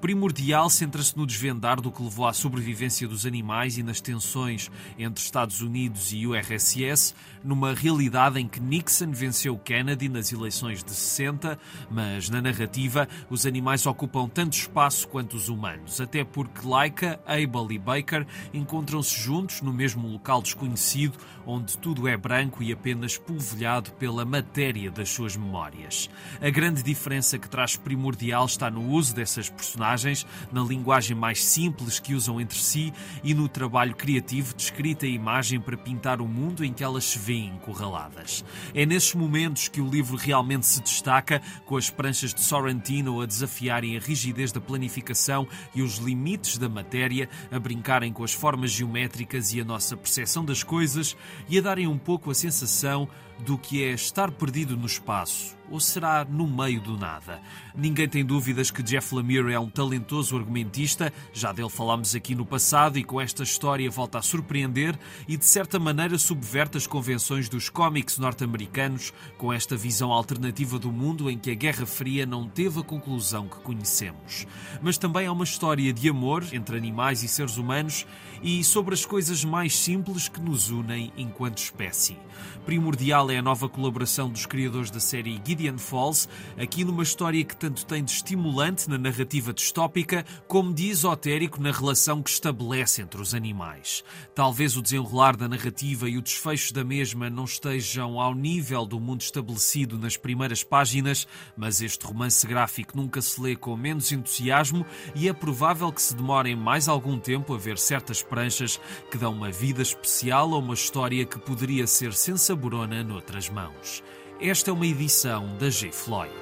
primordial 0.00 0.70
centra-se 0.70 1.16
no 1.16 1.26
desvendar 1.26 1.80
do 1.80 1.92
que 1.92 2.02
levou 2.02 2.26
à 2.26 2.32
sobrevivência 2.32 3.06
dos 3.06 3.26
animais 3.26 3.76
e 3.76 3.82
nas 3.82 4.00
tensões 4.00 4.70
entre 4.98 5.22
Estados 5.22 5.60
Unidos 5.60 6.10
e 6.12 6.26
URSS, 6.26 7.14
numa 7.44 7.74
realidade 7.74 8.40
em 8.40 8.48
que 8.48 8.60
Nixon 8.60 9.12
venceu 9.12 9.58
Kennedy 9.58 10.08
nas 10.08 10.32
eleições 10.32 10.82
de 10.82 10.90
60, 10.90 11.58
mas 11.90 12.30
na 12.30 12.40
narrativa 12.40 13.06
os 13.28 13.44
animais 13.44 13.84
ocupam 13.84 14.26
tanto 14.26 14.54
espaço 14.54 15.06
quanto 15.06 15.36
os 15.36 15.48
humanos, 15.48 16.00
até 16.00 16.24
porque 16.24 16.66
Laika, 16.66 17.20
Abel 17.26 17.70
e 17.70 17.78
Baker 17.78 18.26
encontram-se 18.54 19.20
juntos 19.20 19.60
no 19.60 19.72
mesmo 19.72 20.08
local 20.08 20.40
desconhecido, 20.40 21.18
onde 21.44 21.76
tudo 21.76 22.08
é 22.08 22.16
branco 22.16 22.62
e 22.62 22.72
apenas 22.72 23.18
polvilhado 23.18 23.92
pela 23.92 24.24
matéria 24.24 24.90
das 24.90 25.10
suas 25.10 25.36
memórias. 25.36 26.08
A 26.40 26.48
grande 26.48 26.82
diferença 26.82 27.38
que 27.38 27.48
traz 27.48 27.76
primordial 27.76 28.46
está 28.46 28.70
no 28.70 28.88
uso 28.88 29.14
dessas 29.14 29.50
personagens 29.50 29.89
personagens, 29.90 30.26
na 30.52 30.62
linguagem 30.62 31.16
mais 31.16 31.42
simples 31.42 31.98
que 31.98 32.14
usam 32.14 32.40
entre 32.40 32.58
si 32.58 32.92
e 33.24 33.34
no 33.34 33.48
trabalho 33.48 33.94
criativo 33.94 34.54
de 34.54 34.62
escrita 34.62 35.06
e 35.06 35.14
imagem 35.14 35.60
para 35.60 35.76
pintar 35.76 36.20
o 36.20 36.28
mundo 36.28 36.64
em 36.64 36.72
que 36.72 36.84
elas 36.84 37.04
se 37.04 37.18
veem 37.18 37.48
encurraladas. 37.48 38.44
É 38.74 38.86
nesses 38.86 39.14
momentos 39.14 39.68
que 39.68 39.80
o 39.80 39.88
livro 39.88 40.16
realmente 40.16 40.66
se 40.66 40.80
destaca, 40.80 41.42
com 41.64 41.76
as 41.76 41.90
pranchas 41.90 42.32
de 42.32 42.40
Sorrentino 42.40 43.20
a 43.20 43.26
desafiarem 43.26 43.96
a 43.96 44.00
rigidez 44.00 44.52
da 44.52 44.60
planificação 44.60 45.46
e 45.74 45.82
os 45.82 45.96
limites 45.96 46.58
da 46.58 46.68
matéria, 46.68 47.28
a 47.50 47.58
brincarem 47.58 48.12
com 48.12 48.22
as 48.22 48.32
formas 48.32 48.70
geométricas 48.70 49.52
e 49.52 49.60
a 49.60 49.64
nossa 49.64 49.96
percepção 49.96 50.44
das 50.44 50.62
coisas 50.62 51.16
e 51.48 51.58
a 51.58 51.62
darem 51.62 51.86
um 51.86 51.98
pouco 51.98 52.30
a 52.30 52.34
sensação 52.34 53.08
do 53.40 53.58
que 53.58 53.82
é 53.82 53.92
estar 53.92 54.30
perdido 54.30 54.76
no 54.76 54.86
espaço 54.86 55.58
ou 55.70 55.78
será 55.78 56.24
no 56.24 56.46
meio 56.46 56.80
do 56.80 56.96
nada? 56.96 57.40
Ninguém 57.74 58.08
tem 58.08 58.24
dúvidas 58.24 58.70
que 58.70 58.82
Jeff 58.82 59.14
Lemire 59.14 59.52
é 59.52 59.60
um 59.60 59.70
talentoso 59.70 60.36
argumentista, 60.36 61.12
já 61.32 61.52
dele 61.52 61.70
falámos 61.70 62.14
aqui 62.14 62.34
no 62.34 62.44
passado 62.44 62.98
e 62.98 63.04
com 63.04 63.20
esta 63.20 63.44
história 63.44 63.88
volta 63.88 64.18
a 64.18 64.22
surpreender 64.22 64.98
e 65.28 65.36
de 65.36 65.44
certa 65.44 65.78
maneira 65.78 66.18
subverte 66.18 66.76
as 66.76 66.86
convenções 66.86 67.48
dos 67.48 67.68
cómics 67.68 68.18
norte-americanos 68.18 69.12
com 69.38 69.52
esta 69.52 69.76
visão 69.76 70.12
alternativa 70.12 70.78
do 70.78 70.90
mundo 70.90 71.30
em 71.30 71.38
que 71.38 71.52
a 71.52 71.54
Guerra 71.54 71.86
Fria 71.86 72.26
não 72.26 72.48
teve 72.48 72.80
a 72.80 72.84
conclusão 72.84 73.48
que 73.48 73.60
conhecemos. 73.60 74.46
Mas 74.82 74.98
também 74.98 75.26
é 75.26 75.30
uma 75.30 75.44
história 75.44 75.92
de 75.92 76.08
amor 76.08 76.44
entre 76.52 76.76
animais 76.76 77.22
e 77.22 77.28
seres 77.28 77.56
humanos 77.56 78.06
e 78.42 78.64
sobre 78.64 78.94
as 78.94 79.04
coisas 79.04 79.44
mais 79.44 79.76
simples 79.76 80.28
que 80.28 80.40
nos 80.40 80.70
unem 80.70 81.12
enquanto 81.16 81.58
espécie. 81.58 82.16
Primordial 82.64 83.29
é 83.30 83.38
a 83.38 83.42
nova 83.42 83.68
colaboração 83.68 84.28
dos 84.28 84.46
criadores 84.46 84.90
da 84.90 84.98
série 84.98 85.40
Gideon 85.44 85.78
Falls, 85.78 86.28
aqui 86.58 86.84
numa 86.84 87.02
história 87.02 87.44
que 87.44 87.56
tanto 87.56 87.86
tem 87.86 88.02
de 88.02 88.10
estimulante 88.10 88.88
na 88.90 88.98
narrativa 88.98 89.52
distópica, 89.52 90.24
como 90.48 90.74
de 90.74 90.88
esotérico 90.88 91.60
na 91.60 91.70
relação 91.70 92.22
que 92.22 92.30
estabelece 92.30 93.02
entre 93.02 93.20
os 93.20 93.34
animais. 93.34 94.02
Talvez 94.34 94.76
o 94.76 94.82
desenrolar 94.82 95.36
da 95.36 95.48
narrativa 95.48 96.08
e 96.08 96.18
o 96.18 96.22
desfecho 96.22 96.74
da 96.74 96.82
mesma 96.82 97.30
não 97.30 97.44
estejam 97.44 98.20
ao 98.20 98.34
nível 98.34 98.84
do 98.84 98.98
mundo 98.98 99.20
estabelecido 99.20 99.98
nas 99.98 100.16
primeiras 100.16 100.64
páginas, 100.64 101.26
mas 101.56 101.80
este 101.80 102.04
romance 102.04 102.46
gráfico 102.46 102.96
nunca 102.96 103.22
se 103.22 103.40
lê 103.40 103.54
com 103.54 103.76
menos 103.76 104.10
entusiasmo 104.12 104.84
e 105.14 105.28
é 105.28 105.32
provável 105.32 105.92
que 105.92 106.02
se 106.02 106.14
demorem 106.14 106.56
mais 106.56 106.88
algum 106.88 107.18
tempo 107.18 107.54
a 107.54 107.58
ver 107.58 107.78
certas 107.78 108.22
pranchas 108.22 108.80
que 109.10 109.18
dão 109.18 109.32
uma 109.32 109.50
vida 109.50 109.82
especial 109.82 110.52
a 110.54 110.58
uma 110.58 110.74
história 110.74 111.24
que 111.24 111.38
poderia 111.38 111.86
ser 111.86 112.12
sensaborona 112.12 113.00
noutras 113.20 113.50
mãos. 113.50 114.02
Esta 114.40 114.70
é 114.70 114.72
uma 114.72 114.86
edição 114.86 115.56
da 115.58 115.68
G. 115.68 115.92
Floyd. 115.92 116.32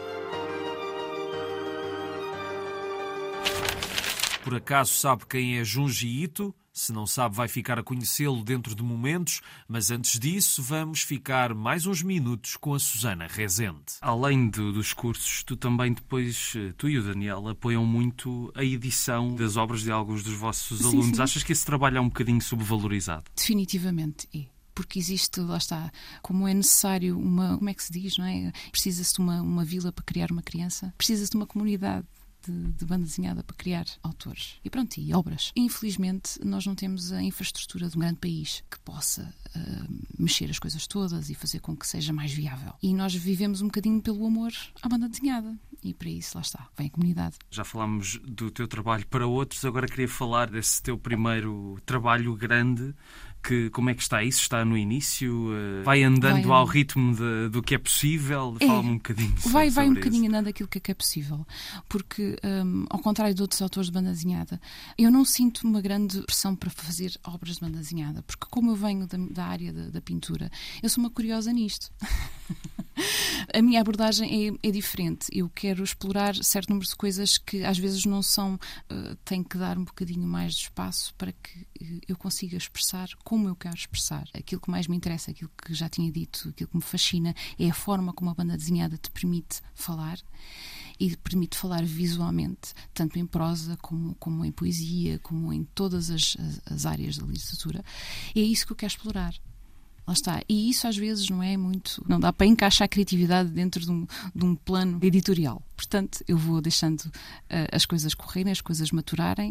Por 4.44 4.54
acaso 4.54 4.92
sabe 4.92 5.26
quem 5.26 5.58
é 5.58 5.64
Junji 5.64 6.22
Ito? 6.22 6.54
Se 6.72 6.92
não 6.92 7.04
sabe, 7.04 7.34
vai 7.34 7.48
ficar 7.48 7.76
a 7.80 7.82
conhecê-lo 7.82 8.44
dentro 8.44 8.72
de 8.72 8.84
momentos, 8.84 9.40
mas 9.66 9.90
antes 9.90 10.16
disso, 10.20 10.62
vamos 10.62 11.02
ficar 11.02 11.52
mais 11.52 11.86
uns 11.86 12.04
minutos 12.04 12.56
com 12.56 12.72
a 12.72 12.78
Susana 12.78 13.26
Rezende. 13.28 13.94
Além 14.00 14.48
do, 14.48 14.72
dos 14.72 14.92
cursos, 14.92 15.42
tu 15.42 15.56
também 15.56 15.92
depois, 15.92 16.52
eh, 16.56 16.72
tu 16.78 16.88
e 16.88 16.96
o 16.96 17.02
Daniel, 17.02 17.48
apoiam 17.48 17.84
muito 17.84 18.52
a 18.54 18.62
edição 18.62 19.34
das 19.34 19.56
obras 19.56 19.82
de 19.82 19.90
alguns 19.90 20.22
dos 20.22 20.34
vossos 20.34 20.78
Sim, 20.78 20.86
alunos. 20.86 21.16
sim. 21.16 21.22
Achas 21.22 21.42
que 21.42 21.50
esse 21.50 21.66
trabalho 21.66 21.98
é 21.98 22.00
um 22.00 22.08
bocadinho 22.08 22.40
subvalorizado? 22.40 23.24
Definitivamente 23.34 24.28
é. 24.32 24.57
Porque 24.78 24.96
existe, 24.96 25.40
lá 25.40 25.56
está, 25.56 25.90
como 26.22 26.46
é 26.46 26.54
necessário 26.54 27.18
uma. 27.18 27.58
Como 27.58 27.68
é 27.68 27.74
que 27.74 27.82
se 27.82 27.92
diz, 27.92 28.16
não 28.16 28.24
é? 28.24 28.52
Precisa-se 28.70 29.12
de 29.12 29.18
uma, 29.18 29.42
uma 29.42 29.64
vila 29.64 29.90
para 29.90 30.04
criar 30.04 30.30
uma 30.30 30.40
criança, 30.40 30.94
precisa-se 30.96 31.32
de 31.32 31.36
uma 31.36 31.48
comunidade. 31.48 32.06
De, 32.46 32.72
de 32.72 32.84
banda 32.84 33.04
desenhada 33.04 33.42
para 33.42 33.56
criar 33.56 33.84
autores 34.00 34.60
e 34.64 34.70
pronto, 34.70 34.96
e 34.96 35.12
obras. 35.12 35.50
Infelizmente, 35.56 36.38
nós 36.44 36.64
não 36.64 36.74
temos 36.76 37.12
a 37.12 37.20
infraestrutura 37.20 37.88
de 37.88 37.96
um 37.96 38.00
grande 38.00 38.20
país 38.20 38.62
que 38.70 38.78
possa 38.78 39.34
ah, 39.56 39.86
mexer 40.16 40.48
as 40.48 40.58
coisas 40.60 40.86
todas 40.86 41.30
e 41.30 41.34
fazer 41.34 41.58
com 41.58 41.76
que 41.76 41.86
seja 41.86 42.12
mais 42.12 42.32
viável. 42.32 42.72
E 42.80 42.94
nós 42.94 43.12
vivemos 43.12 43.60
um 43.60 43.66
bocadinho 43.66 44.00
pelo 44.00 44.24
amor 44.24 44.52
à 44.80 44.88
banda 44.88 45.08
desenhada. 45.08 45.58
E 45.82 45.94
para 45.94 46.08
isso, 46.08 46.36
lá 46.36 46.42
está, 46.42 46.68
vem 46.76 46.86
a 46.86 46.90
comunidade. 46.90 47.36
Já 47.50 47.64
falámos 47.64 48.18
do 48.24 48.50
teu 48.50 48.66
trabalho 48.66 49.06
para 49.06 49.26
outros, 49.26 49.64
agora 49.64 49.86
queria 49.86 50.08
falar 50.08 50.50
desse 50.50 50.82
teu 50.82 50.98
primeiro 50.98 51.76
trabalho 51.86 52.34
grande. 52.34 52.94
Que, 53.42 53.70
como 53.70 53.88
é 53.88 53.94
que 53.94 54.02
está 54.02 54.22
isso? 54.22 54.40
Está 54.42 54.64
no 54.64 54.76
início? 54.76 55.48
Eh, 55.54 55.82
Vai 55.82 56.02
andando 56.02 56.42
Vai 56.48 56.58
ao 56.58 56.64
ritmo 56.66 57.14
de- 57.14 57.48
do 57.50 57.62
que 57.62 57.74
é 57.74 57.78
possível? 57.78 58.56
É. 58.60 58.66
Fala-me 58.66 58.90
um 58.90 58.96
bocadinho 58.96 59.34
Vai, 59.46 59.70
vai 59.70 59.88
um 59.88 59.94
bocadinho 59.94 60.28
andando 60.28 60.48
aquilo 60.48 60.68
que 60.68 60.78
é, 60.78 60.80
que 60.80 60.90
é 60.90 60.94
possível. 60.94 61.46
Porque, 61.88 62.36
hum, 62.44 62.84
ao 62.90 62.98
contrário 62.98 63.34
de 63.34 63.40
outros 63.40 63.62
autores 63.62 63.86
de 63.88 63.92
banda 63.92 64.10
desenhada, 64.10 64.60
eu 64.98 65.10
não 65.10 65.24
sinto 65.24 65.60
uma 65.66 65.80
grande 65.80 66.20
pressão 66.22 66.54
para 66.56 66.68
fazer 66.68 67.12
obras 67.24 67.54
de 67.54 67.60
banda 67.60 67.78
desenhada. 67.78 68.22
Porque, 68.22 68.44
como 68.50 68.72
eu 68.72 68.76
venho 68.76 69.06
da, 69.06 69.16
da 69.30 69.44
área 69.46 69.72
da, 69.72 69.88
da 69.88 70.00
pintura, 70.00 70.50
eu 70.82 70.88
sou 70.88 71.02
uma 71.02 71.10
curiosa 71.10 71.52
nisto. 71.52 71.90
A 73.54 73.62
minha 73.62 73.80
abordagem 73.80 74.48
é, 74.48 74.68
é 74.68 74.70
diferente. 74.70 75.26
Eu 75.32 75.48
quero 75.48 75.82
explorar 75.82 76.34
certo 76.36 76.70
número 76.70 76.86
de 76.86 76.96
coisas 76.96 77.38
que 77.38 77.64
às 77.64 77.78
vezes 77.78 78.04
não 78.04 78.22
são. 78.22 78.54
Uh, 78.90 79.16
tenho 79.24 79.44
que 79.44 79.56
dar 79.56 79.78
um 79.78 79.84
bocadinho 79.84 80.26
mais 80.26 80.54
de 80.54 80.62
espaço 80.62 81.14
para 81.16 81.32
que 81.32 81.60
uh, 81.82 82.00
eu 82.08 82.16
consiga 82.16 82.56
expressar 82.56 83.08
como 83.24 83.48
eu 83.48 83.56
quero 83.56 83.76
expressar. 83.76 84.24
Aquilo 84.34 84.60
que 84.60 84.70
mais 84.70 84.86
me 84.86 84.96
interessa, 84.96 85.30
aquilo 85.30 85.50
que 85.64 85.74
já 85.74 85.88
tinha 85.88 86.10
dito, 86.10 86.48
aquilo 86.48 86.68
que 86.70 86.76
me 86.76 86.82
fascina, 86.82 87.34
é 87.58 87.68
a 87.68 87.74
forma 87.74 88.12
como 88.12 88.30
a 88.30 88.34
banda 88.34 88.56
desenhada 88.56 88.96
te 88.96 89.10
permite 89.10 89.60
falar 89.74 90.18
e 91.00 91.16
permite 91.16 91.56
falar 91.56 91.84
visualmente, 91.84 92.74
tanto 92.92 93.18
em 93.18 93.26
prosa 93.26 93.76
como, 93.76 94.14
como 94.16 94.44
em 94.44 94.50
poesia, 94.50 95.18
como 95.20 95.52
em 95.52 95.62
todas 95.62 96.10
as, 96.10 96.36
as, 96.38 96.72
as 96.72 96.86
áreas 96.86 97.16
da 97.16 97.26
literatura. 97.26 97.84
E 98.34 98.40
é 98.40 98.42
isso 98.42 98.66
que 98.66 98.72
eu 98.72 98.76
quero 98.76 98.90
explorar. 98.90 99.34
Lá 100.08 100.14
está. 100.14 100.42
E 100.48 100.70
isso 100.70 100.88
às 100.88 100.96
vezes 100.96 101.28
não 101.28 101.42
é 101.42 101.54
muito. 101.54 102.02
Não 102.08 102.18
dá 102.18 102.32
para 102.32 102.46
encaixar 102.46 102.86
a 102.86 102.88
criatividade 102.88 103.50
dentro 103.50 103.84
de 103.84 103.90
um, 103.90 104.06
de 104.34 104.42
um 104.42 104.56
plano 104.56 104.98
editorial. 105.02 105.62
Portanto, 105.76 106.24
eu 106.26 106.38
vou 106.38 106.62
deixando 106.62 107.02
uh, 107.02 107.12
as 107.70 107.84
coisas 107.84 108.14
correrem, 108.14 108.50
as 108.50 108.62
coisas 108.62 108.90
maturarem. 108.90 109.50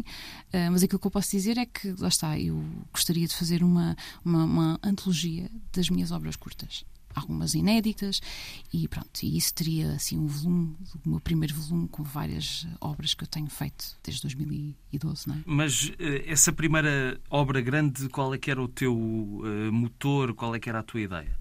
Uh, 0.52 0.72
mas 0.72 0.82
aquilo 0.82 0.98
que 0.98 1.06
eu 1.06 1.12
posso 1.12 1.30
dizer 1.30 1.58
é 1.58 1.64
que, 1.64 1.94
lá 2.00 2.08
está, 2.08 2.36
eu 2.40 2.60
gostaria 2.92 3.28
de 3.28 3.36
fazer 3.36 3.62
uma, 3.62 3.96
uma, 4.24 4.44
uma 4.44 4.80
antologia 4.82 5.48
das 5.72 5.88
minhas 5.90 6.10
obras 6.10 6.34
curtas 6.34 6.84
algumas 7.18 7.54
inéditas 7.54 8.20
e 8.72 8.86
pronto, 8.88 9.22
e 9.22 9.36
isso 9.36 9.54
teria 9.54 9.92
assim 9.92 10.18
um 10.18 10.26
volume, 10.26 10.76
o 11.04 11.08
meu 11.08 11.20
primeiro 11.20 11.54
volume 11.54 11.88
com 11.88 12.02
várias 12.02 12.66
obras 12.80 13.14
que 13.14 13.24
eu 13.24 13.28
tenho 13.28 13.48
feito 13.48 13.96
desde 14.02 14.22
2012, 14.22 15.28
não 15.28 15.34
é? 15.34 15.38
Mas 15.46 15.92
eh, 15.98 16.24
essa 16.26 16.52
primeira 16.52 17.20
obra 17.30 17.60
grande, 17.60 18.08
qual 18.08 18.34
é 18.34 18.38
que 18.38 18.50
era 18.50 18.62
o 18.62 18.68
teu 18.68 19.42
eh, 19.44 19.70
motor? 19.70 20.34
Qual 20.34 20.54
é 20.54 20.58
que 20.58 20.68
era 20.68 20.80
a 20.80 20.82
tua 20.82 21.00
ideia? 21.00 21.36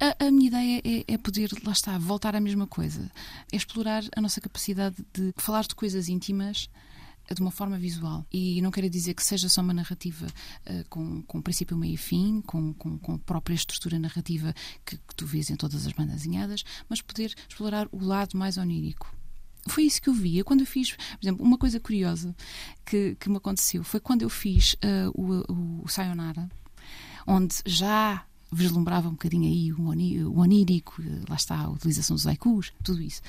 A, 0.00 0.26
a 0.26 0.30
minha 0.30 0.46
ideia 0.46 0.82
é, 0.82 1.14
é 1.14 1.18
poder, 1.18 1.50
lá 1.62 1.72
está, 1.72 1.98
voltar 1.98 2.34
à 2.34 2.40
mesma 2.40 2.66
coisa. 2.66 3.10
É 3.52 3.56
explorar 3.56 4.02
a 4.16 4.20
nossa 4.20 4.40
capacidade 4.40 4.96
de 5.12 5.34
falar 5.36 5.64
de 5.64 5.74
coisas 5.74 6.08
íntimas 6.08 6.70
de 7.34 7.40
uma 7.40 7.50
forma 7.50 7.78
visual. 7.78 8.26
E 8.32 8.60
não 8.60 8.70
quero 8.70 8.90
dizer 8.90 9.14
que 9.14 9.22
seja 9.22 9.48
só 9.48 9.60
uma 9.60 9.72
narrativa 9.72 10.26
uh, 10.26 10.88
com, 10.88 11.22
com 11.22 11.40
princípio, 11.40 11.76
meio 11.76 11.94
e 11.94 11.96
fim, 11.96 12.40
com, 12.40 12.72
com, 12.74 12.98
com 12.98 13.14
a 13.14 13.18
própria 13.18 13.54
estrutura 13.54 13.98
narrativa 13.98 14.54
que, 14.84 14.96
que 14.96 15.14
tu 15.14 15.26
vês 15.26 15.50
em 15.50 15.56
todas 15.56 15.86
as 15.86 15.92
bandas 15.92 16.16
desenhadas, 16.16 16.64
mas 16.88 17.00
poder 17.00 17.34
explorar 17.48 17.88
o 17.92 18.04
lado 18.04 18.36
mais 18.36 18.56
onírico. 18.56 19.14
Foi 19.68 19.84
isso 19.84 20.00
que 20.00 20.08
eu 20.08 20.14
vi. 20.14 20.38
Eu, 20.38 20.44
quando 20.44 20.60
eu 20.60 20.66
fiz, 20.66 20.92
por 20.92 21.18
exemplo, 21.22 21.44
uma 21.44 21.58
coisa 21.58 21.78
curiosa 21.78 22.34
que, 22.84 23.14
que 23.20 23.28
me 23.28 23.36
aconteceu 23.36 23.84
foi 23.84 24.00
quando 24.00 24.22
eu 24.22 24.30
fiz 24.30 24.74
uh, 24.74 25.10
o, 25.14 25.82
o 25.84 25.88
Sayonara, 25.88 26.48
onde 27.26 27.56
já 27.66 28.24
vislumbrava 28.52 29.08
um 29.08 29.12
bocadinho 29.12 29.44
aí 29.44 29.72
o, 29.72 30.38
onírico, 30.38 31.02
lá 31.28 31.36
está, 31.36 31.60
a 31.60 31.70
utilização 31.70 32.16
dos 32.16 32.26
haikus, 32.26 32.72
tudo 32.82 33.00
isso. 33.02 33.22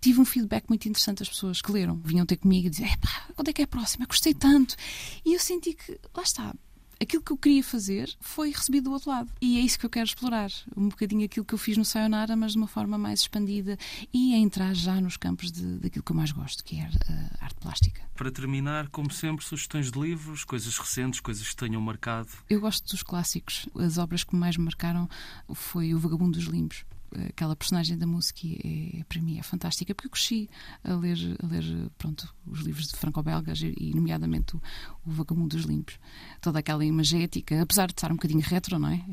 Tive 0.00 0.20
um 0.20 0.24
feedback 0.24 0.68
muito 0.68 0.88
interessante 0.88 1.18
das 1.18 1.28
pessoas 1.28 1.60
que 1.60 1.72
leram, 1.72 2.00
vinham 2.04 2.26
ter 2.26 2.36
comigo 2.36 2.68
e 2.68 2.96
pá, 2.98 3.28
quando 3.34 3.48
é 3.48 3.52
que 3.52 3.62
é 3.62 3.64
a 3.64 3.68
próxima? 3.68 4.06
Gostei 4.06 4.34
tanto. 4.34 4.76
E 5.24 5.34
eu 5.34 5.40
senti 5.40 5.74
que, 5.74 5.98
lá 6.14 6.22
está, 6.22 6.54
aquilo 7.00 7.22
que 7.22 7.32
eu 7.32 7.36
queria 7.36 7.64
fazer 7.64 8.14
foi 8.20 8.50
recebido 8.50 8.84
do 8.84 8.92
outro 8.92 9.10
lado. 9.10 9.30
E 9.40 9.58
é 9.58 9.60
isso 9.60 9.78
que 9.78 9.86
eu 9.86 9.90
quero 9.90 10.06
explorar. 10.06 10.50
Um 10.76 10.88
bocadinho 10.88 11.24
aquilo 11.24 11.44
que 11.44 11.54
eu 11.54 11.58
fiz 11.58 11.76
no 11.76 11.84
Sayonara, 11.84 12.36
mas 12.36 12.52
de 12.52 12.58
uma 12.58 12.68
forma 12.68 12.98
mais 12.98 13.20
expandida 13.20 13.78
e 14.12 14.34
a 14.34 14.38
entrar 14.38 14.74
já 14.74 15.00
nos 15.00 15.16
campos 15.16 15.50
de, 15.50 15.78
daquilo 15.78 16.04
que 16.04 16.12
eu 16.12 16.16
mais 16.16 16.30
gosto, 16.30 16.62
que 16.62 16.76
é 16.76 16.82
a 16.82 17.44
arte 17.44 17.56
plástica. 17.60 18.02
Para 18.14 18.30
terminar, 18.30 18.88
como 18.88 19.10
sempre, 19.10 19.44
sugestões 19.44 19.90
de 19.90 19.98
livros, 19.98 20.44
coisas 20.44 20.76
recentes, 20.76 21.20
coisas 21.20 21.48
que 21.48 21.56
tenham 21.56 21.80
marcado. 21.80 22.28
Eu 22.48 22.60
gosto 22.60 22.86
dos 22.90 23.02
clássicos. 23.02 23.68
As 23.74 23.96
obras 23.96 24.22
que 24.22 24.36
mais 24.36 24.56
me 24.56 24.64
marcaram 24.64 25.08
foi 25.54 25.94
O 25.94 25.98
Vagabundo 25.98 26.38
dos 26.38 26.46
Limbos 26.46 26.84
aquela 27.28 27.56
personagem 27.56 27.96
da 27.98 28.06
música 28.06 28.40
é, 28.44 29.02
para 29.08 29.20
mim 29.20 29.38
é 29.38 29.42
fantástica 29.42 29.94
porque 29.94 30.08
eu 30.08 30.10
cresci 30.10 30.48
a 30.84 30.94
ler 30.94 31.36
a 31.42 31.46
ler 31.46 31.90
pronto 31.98 32.32
os 32.46 32.60
livros 32.60 32.88
de 32.88 32.96
franco-belgas 32.96 33.60
e 33.62 33.92
nomeadamente 33.94 34.56
o, 34.56 34.62
o 35.06 35.10
Vagabundo 35.10 35.56
dos 35.56 35.64
Limpos. 35.64 35.98
Toda 36.40 36.58
aquela 36.58 36.84
imagética 36.84 37.60
apesar 37.60 37.86
de 37.86 37.92
estar 37.92 38.10
um 38.10 38.16
bocadinho 38.16 38.40
retro 38.40 38.78
não 38.78 38.88
é? 38.88 39.04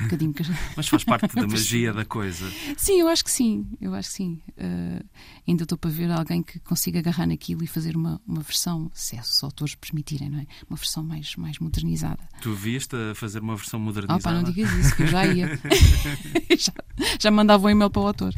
Um 0.00 0.02
bocadinho... 0.04 0.34
mas 0.76 0.88
faz 0.88 1.04
parte 1.04 1.34
da 1.34 1.46
magia 1.48 1.92
da 1.92 2.04
coisa. 2.04 2.50
Sim 2.76 3.00
eu 3.00 3.08
acho 3.08 3.24
que 3.24 3.30
sim 3.30 3.66
eu 3.80 3.94
acho 3.94 4.08
que 4.10 4.14
sim. 4.14 4.42
Uh, 4.56 5.04
ainda 5.46 5.62
estou 5.62 5.78
para 5.78 5.90
ver 5.90 6.10
alguém 6.10 6.42
que 6.42 6.58
consiga 6.60 6.98
agarrar 6.98 7.26
naquilo 7.26 7.62
e 7.64 7.66
fazer 7.66 7.96
uma, 7.96 8.20
uma 8.26 8.42
versão 8.42 8.90
se 8.94 9.18
os 9.18 9.42
autores 9.42 9.74
permitirem 9.74 10.28
não 10.28 10.40
é? 10.40 10.46
Uma 10.68 10.76
versão 10.76 11.02
mais 11.02 11.34
mais 11.36 11.58
modernizada. 11.58 12.18
Tu 12.42 12.52
vieste 12.54 12.94
a 12.94 13.14
fazer 13.14 13.40
uma 13.40 13.56
versão 13.56 13.80
modernizada 13.80 14.20
oh, 14.20 14.22
pá, 14.22 14.32
não 14.32 14.42
digas 14.42 14.70
isso 14.72 14.96
que 14.96 15.02
eu 15.02 15.06
já 15.06 15.26
ia. 15.26 15.48
Já, 16.58 16.72
já 17.20 17.30
mandava 17.38 17.68
um 17.68 17.70
e-mail 17.70 17.88
para 17.88 18.02
o 18.02 18.06
autor. 18.08 18.34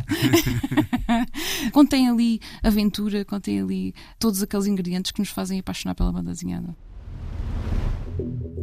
contém 1.73 2.09
ali 2.09 2.39
aventura, 2.63 3.25
contém 3.25 3.61
ali 3.61 3.95
todos 4.19 4.43
aqueles 4.43 4.67
ingredientes 4.67 5.11
que 5.11 5.21
nos 5.21 5.31
fazem 5.31 5.59
apaixonar 5.59 5.95
pela 5.95 6.13
banda 6.13 6.31
desenhada. 6.31 6.77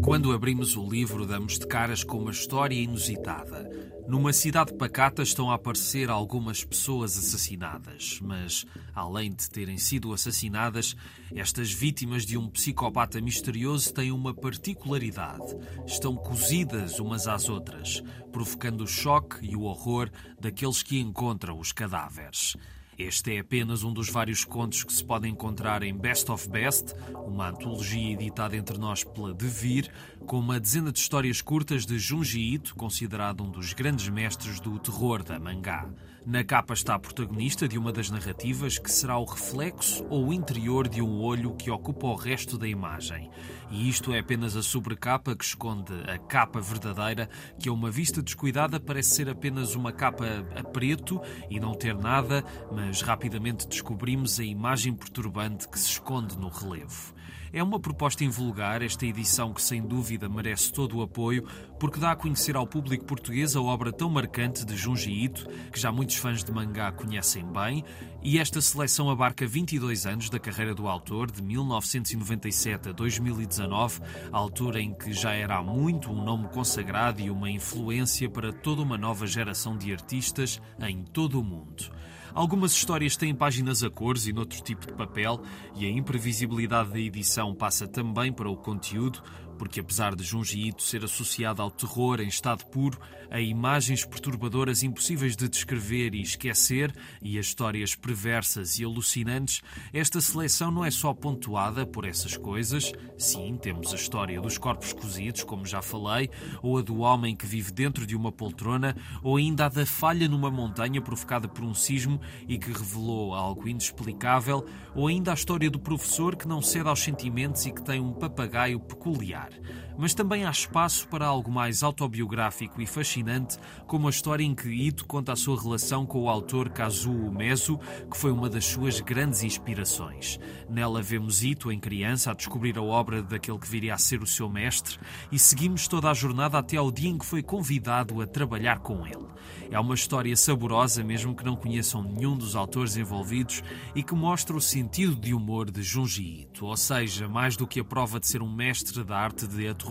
Quando 0.04 0.32
abrimos 0.32 0.78
o 0.78 0.90
livro, 0.90 1.26
damos 1.26 1.60
de 1.60 1.68
caras 1.68 2.04
com 2.04 2.20
uma 2.20 2.32
história 2.32 2.76
inusitada. 2.76 3.70
Numa 4.08 4.32
cidade 4.32 4.74
pacata 4.74 5.22
estão 5.22 5.52
a 5.52 5.56
aparecer 5.56 6.10
algumas 6.10 6.64
pessoas 6.64 7.18
assassinadas, 7.18 8.20
mas, 8.22 8.66
além 8.96 9.34
de 9.34 9.50
terem 9.50 9.78
sido 9.78 10.14
assassinadas, 10.14 10.96
estas 11.36 11.74
vítimas 11.74 12.26
de 12.26 12.38
um 12.38 12.48
psicopata 12.48 13.20
misterioso 13.20 13.94
têm 13.94 14.14
uma 14.14 14.34
particularidade. 14.34 15.58
Estão 15.86 16.16
cozidas 16.16 17.00
umas 17.00 17.28
às 17.28 17.50
outras, 17.50 18.02
provocando 18.32 18.86
o 18.86 18.88
choque 18.88 19.46
e 19.46 19.58
o 19.58 19.64
horror 19.64 20.10
daqueles 20.40 20.82
que 20.82 21.00
encontram 21.00 21.60
os 21.60 21.74
cadáveres. 21.74 22.56
Este 22.98 23.36
é 23.36 23.40
apenas 23.40 23.84
um 23.84 23.94
dos 23.94 24.10
vários 24.10 24.44
contos 24.44 24.84
que 24.84 24.92
se 24.92 25.04
podem 25.06 25.32
encontrar 25.32 25.84
em 25.84 25.96
Best 25.96 26.32
of 26.32 26.50
Best, 26.50 26.96
uma 27.14 27.50
antologia 27.50 28.14
editada 28.14 28.58
entre 28.58 28.76
nós 28.80 29.04
pela 29.04 29.36
Devir, 29.36 29.92
com 30.28 30.40
uma 30.40 30.60
dezena 30.60 30.92
de 30.92 31.00
histórias 31.00 31.42
curtas 31.42 31.86
de 31.86 31.98
Junji 31.98 32.54
Ito, 32.54 32.76
considerado 32.76 33.46
um 33.46 33.50
dos 33.50 33.72
grandes 33.72 34.10
mestres 34.10 34.60
do 34.60 34.78
terror 34.78 35.24
da 35.24 35.40
mangá. 35.40 35.88
Na 36.26 36.44
capa 36.44 36.74
está 36.74 36.96
a 36.96 37.00
protagonista 37.00 37.66
de 37.66 37.78
uma 37.78 37.94
das 37.94 38.10
narrativas 38.10 38.78
que 38.78 38.92
será 38.92 39.18
o 39.18 39.24
reflexo 39.24 40.06
ou 40.10 40.28
o 40.28 40.34
interior 40.34 40.90
de 40.90 41.02
um 41.02 41.22
olho 41.22 41.56
que 41.56 41.72
ocupa 41.72 42.08
o 42.08 42.16
resto 42.16 42.58
da 42.58 42.68
imagem. 42.68 43.32
E 43.72 43.88
isto 43.88 44.12
é 44.12 44.20
apenas 44.20 44.58
a 44.58 44.62
sobrecapa 44.62 45.34
que 45.34 45.46
esconde 45.46 45.94
a 46.06 46.18
capa 46.18 46.60
verdadeira, 46.60 47.30
que 47.58 47.70
a 47.70 47.72
uma 47.72 47.90
vista 47.90 48.22
descuidada 48.22 48.82
parece 48.82 49.12
ser 49.12 49.30
apenas 49.30 49.76
uma 49.76 49.94
capa 49.94 50.26
a 50.54 50.62
preto 50.62 51.22
e 51.50 51.58
não 51.58 51.74
ter 51.74 51.96
nada, 51.96 52.44
mas 52.70 53.02
rapidamente 53.02 53.66
descobrimos 53.66 54.42
a 54.42 54.44
imagem 54.44 54.94
perturbante 54.94 55.70
que 55.70 55.80
se 55.80 55.92
esconde 55.92 56.38
no 56.38 56.50
relevo. 56.50 57.16
É 57.58 57.64
uma 57.64 57.80
proposta 57.80 58.24
invulgar, 58.24 58.84
esta 58.84 59.04
edição 59.04 59.52
que 59.52 59.64
sem 59.64 59.82
dúvida 59.82 60.30
merece 60.30 60.72
todo 60.72 60.98
o 60.98 61.02
apoio, 61.02 61.44
porque 61.80 62.00
dá 62.00 62.12
a 62.12 62.16
conhecer 62.16 62.56
ao 62.56 62.68
público 62.68 63.04
português 63.04 63.56
a 63.56 63.62
obra 63.64 63.92
tão 63.92 64.12
marcante 64.12 64.64
de 64.64 64.78
Junji 64.78 65.12
Ito, 65.24 65.48
que 65.72 65.80
já 65.80 65.92
muitos 65.92 66.18
fãs 66.18 66.44
de 66.44 66.52
mangá 66.52 66.92
conhecem 66.92 67.44
bem, 67.52 67.84
e 68.22 68.38
esta 68.38 68.62
seleção 68.62 69.10
abarca 69.10 69.48
22 69.48 70.06
anos 70.06 70.30
da 70.30 70.38
carreira 70.38 70.76
do 70.76 70.88
autor, 70.88 71.32
de 71.32 71.42
1997 71.42 72.90
a 72.90 72.92
2019, 72.92 74.02
a 74.32 74.38
altura 74.38 74.80
em 74.80 74.94
que 74.94 75.12
já 75.12 75.34
era 75.34 75.58
há 75.58 75.64
muito 75.64 76.12
um 76.12 76.24
nome 76.24 76.48
consagrado 76.50 77.22
e 77.22 77.32
uma 77.32 77.50
influência 77.50 78.30
para 78.30 78.54
toda 78.54 78.84
uma 78.84 79.00
nova 79.00 79.26
geração 79.26 79.76
de 79.76 79.92
artistas 79.92 80.62
em 80.80 81.02
todo 81.02 81.40
o 81.40 81.44
mundo. 81.44 81.90
Algumas 82.38 82.72
histórias 82.72 83.18
têm 83.18 83.34
páginas 83.34 83.84
a 83.84 83.90
cores 83.90 84.28
e 84.28 84.32
noutro 84.32 84.62
tipo 84.62 84.86
de 84.86 84.94
papel, 84.94 85.42
e 85.76 85.88
a 85.88 85.90
imprevisibilidade 85.90 86.92
da 86.92 87.00
edição 87.00 87.52
passa 87.52 87.88
também 87.88 88.32
para 88.32 88.48
o 88.48 88.56
conteúdo, 88.56 89.24
porque 89.58 89.80
apesar 89.80 90.16
de 90.16 90.24
Junji 90.24 90.68
Ito 90.68 90.82
ser 90.82 91.04
associado 91.04 91.62
ao 91.62 91.72
terror 91.72 92.22
em 92.22 92.28
estado 92.28 92.66
puro, 92.66 93.00
a 93.30 93.40
imagens 93.40 94.06
perturbadoras 94.06 94.84
impossíveis 94.84 95.36
de 95.36 95.50
descrever 95.50 96.14
e 96.14 96.22
esquecer 96.22 96.94
e 97.22 97.38
as 97.38 97.48
histórias 97.48 97.96
perversas 97.96 98.80
e 98.80 98.86
alucinantes, 98.86 99.62
esta 99.92 100.22
seleção 100.22 100.72
não 100.72 100.86
é 100.86 100.92
só 100.92 101.14
pontuada 101.14 101.86
por 101.86 102.06
essas 102.06 102.38
coisas. 102.38 102.92
Sim, 103.18 103.58
temos 103.62 103.92
a 103.92 103.96
história 103.96 104.40
dos 104.40 104.58
corpos 104.58 104.94
cozidos, 104.94 105.44
como 105.44 105.66
já 105.66 105.82
falei, 105.82 106.30
ou 106.62 106.78
a 106.78 106.82
do 106.82 107.00
homem 107.00 107.36
que 107.36 107.46
vive 107.46 107.72
dentro 107.72 108.06
de 108.06 108.16
uma 108.16 108.32
poltrona, 108.32 108.96
ou 109.22 109.38
ainda 109.38 109.66
a 109.66 109.70
da 109.70 109.86
falha 109.86 110.28
numa 110.28 110.52
montanha 110.52 111.02
provocada 111.02 111.48
por 111.48 111.64
um 111.64 111.74
sismo 111.74 112.20
e 112.48 112.58
que 112.58 112.72
revelou 112.72 113.34
algo 113.34 113.68
inexplicável, 113.68 114.66
ou 114.96 115.08
ainda 115.08 115.32
a 115.32 115.34
história 115.34 115.70
do 115.70 115.80
professor 115.80 116.36
que 116.36 116.48
não 116.48 116.62
cede 116.62 116.88
aos 116.88 117.00
sentimentos 117.00 117.66
e 117.66 117.72
que 117.72 117.84
tem 117.84 118.00
um 118.00 118.14
papagaio 118.14 118.80
peculiar. 118.80 119.47
that. 119.50 119.87
Mas 119.98 120.14
também 120.14 120.46
há 120.46 120.52
espaço 120.52 121.08
para 121.08 121.26
algo 121.26 121.52
mais 121.52 121.82
autobiográfico 121.82 122.82
e 122.82 122.86
fascinante, 122.86 123.58
como 123.88 124.08
a 124.08 124.10
história 124.10 124.44
em 124.44 124.54
que 124.54 124.70
Ito 124.70 125.06
conta 125.06 125.34
a 125.34 125.36
sua 125.36 125.60
relação 125.60 126.06
com 126.06 126.24
o 126.24 126.30
autor 126.30 126.70
Kazuo 126.70 127.32
Mezu, 127.32 127.80
que 128.10 128.18
foi 128.18 128.32
uma 128.32 128.50
das 128.50 128.66
suas 128.66 129.00
grandes 129.00 129.44
inspirações. 129.44 130.40
Nela 130.70 131.02
vemos 131.02 131.44
Ito, 131.44 131.72
em 131.72 131.80
criança, 131.80 132.32
a 132.32 132.34
descobrir 132.34 132.78
a 132.78 132.82
obra 132.82 133.24
daquele 133.24 133.58
que 133.58 133.68
viria 133.68 133.96
a 133.96 133.98
ser 133.98 134.22
o 134.22 134.28
seu 134.28 134.48
mestre 134.48 135.00
e 135.32 135.40
seguimos 135.40 135.88
toda 135.88 136.12
a 136.12 136.14
jornada 136.14 136.60
até 136.60 136.78
ao 136.78 136.92
dia 136.92 137.10
em 137.10 137.18
que 137.18 137.26
foi 137.26 137.42
convidado 137.42 138.22
a 138.22 138.28
trabalhar 138.28 138.80
com 138.80 139.06
ele. 139.06 139.26
É 139.72 139.80
uma 139.80 139.96
história 139.96 140.36
saborosa, 140.36 141.04
mesmo 141.04 141.36
que 141.36 141.44
não 141.44 141.56
conheçam 141.56 142.04
nenhum 142.04 142.38
dos 142.38 142.56
autores 142.56 142.96
envolvidos, 142.96 143.64
e 143.96 144.04
que 144.04 144.16
mostra 144.16 144.56
o 144.56 144.62
sentido 144.62 145.16
de 145.16 145.34
humor 145.34 145.70
de 145.70 145.82
Junji 145.82 146.42
Ito, 146.42 146.66
ou 146.66 146.78
seja, 146.78 147.28
mais 147.28 147.58
do 147.58 147.68
que 147.68 147.80
a 147.80 147.84
prova 147.84 148.20
de 148.20 148.28
ser 148.28 148.42
um 148.42 148.54
mestre 148.54 149.04
da 149.04 149.18
arte 149.18 149.48
de 149.48 149.68
aterrorizar, 149.68 149.87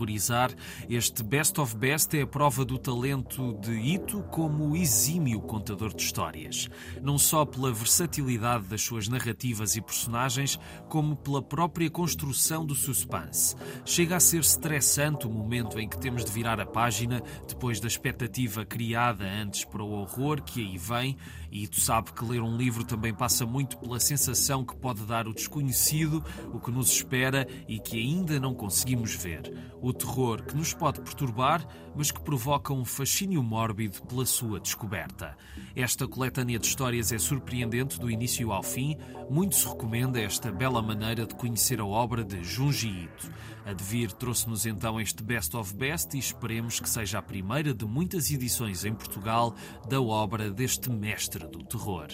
este 0.91 1.23
Best 1.23 1.61
of 1.61 1.77
Best 1.77 2.17
é 2.17 2.23
a 2.23 2.27
prova 2.27 2.65
do 2.65 2.79
talento 2.79 3.55
de 3.61 3.73
Ito 3.73 4.23
como 4.25 4.77
exímio 4.77 5.41
contador 5.41 5.95
de 5.95 6.03
histórias. 6.03 6.69
Não 7.03 7.17
só 7.17 7.45
pela 7.45 7.73
versatilidade 7.73 8.67
das 8.67 8.83
suas 8.83 9.09
narrativas 9.09 9.75
e 9.75 9.81
personagens, 9.81 10.59
como 10.89 11.17
pela 11.17 11.41
própria 11.41 11.89
construção 11.91 12.67
do 12.67 12.75
suspense. 12.75 13.57
Chega 13.85 14.17
a 14.17 14.21
ser 14.21 14.41
estressante 14.41 15.27
o 15.27 15.31
momento 15.31 15.79
em 15.81 15.89
que 15.89 15.99
temos 15.99 16.25
de 16.25 16.31
virar 16.31 16.61
a 16.61 16.67
página 16.67 17.23
depois 17.49 17.81
da 17.81 17.89
expectativa 17.89 18.65
criada 18.65 19.25
antes 19.25 19.65
para 19.65 19.83
o 19.83 19.93
horror 19.93 20.43
que 20.43 20.61
aí 20.61 20.77
vem, 20.77 21.17
e 21.51 21.67
tu 21.67 21.81
sabe 21.81 22.13
que 22.13 22.25
ler 22.25 22.43
um 22.43 22.57
livro 22.57 22.85
também 22.85 23.15
passa 23.15 23.47
muito 23.47 23.79
pela 23.79 24.01
sensação 24.01 24.65
que 24.65 24.77
pode 24.77 25.03
dar 25.05 25.27
o 25.27 25.35
desconhecido, 25.35 26.25
o 26.53 26.61
que 26.61 26.71
nos 26.71 26.91
espera 26.91 27.47
e 27.69 27.79
que 27.79 27.99
ainda 27.99 28.39
não 28.41 28.55
conseguimos 28.55 29.15
ver. 29.15 29.53
O 29.81 29.93
terror 29.93 30.43
que 30.43 30.57
nos 30.57 30.75
pode 30.75 31.01
perturbar, 31.01 31.67
mas 31.97 32.11
que 32.11 32.21
provoca 32.21 32.73
um 32.73 32.85
fascínio 32.85 33.43
mórbido 33.43 34.03
pela 34.03 34.27
sua 34.27 34.61
descoberta. 34.61 35.37
Esta 35.75 36.07
coletânea 36.07 36.59
de 36.59 36.67
histórias 36.67 37.13
é 37.13 37.19
surpreendente 37.19 37.99
do 37.99 38.11
início 38.11 38.53
ao 38.53 38.63
fim, 38.63 38.97
muito 39.31 39.57
se 39.57 39.67
recomenda 39.67 40.21
esta 40.21 40.53
bela 40.53 40.83
maneira 40.83 41.27
de 41.27 41.35
conhecer 41.35 41.81
a 41.81 41.87
obra 41.87 42.23
de 42.23 42.45
Junji 42.45 43.05
Ito. 43.05 43.31
A 43.65 43.73
Devir 43.73 44.13
trouxe-nos 44.13 44.67
então 44.67 45.01
este 45.01 45.23
Best 45.23 45.57
of 45.57 45.75
Best 45.75 46.15
e 46.15 46.21
esperemos 46.21 46.79
que 46.79 46.89
seja 46.89 47.19
a 47.19 47.23
primeira 47.23 47.75
de 47.75 47.85
muitas 47.85 48.31
edições 48.31 48.85
em 48.85 48.95
Portugal 48.95 49.55
da 49.89 50.01
obra 50.01 50.51
deste 50.51 50.91
mestre 50.91 51.47
do 51.49 51.65
terror. 51.65 52.07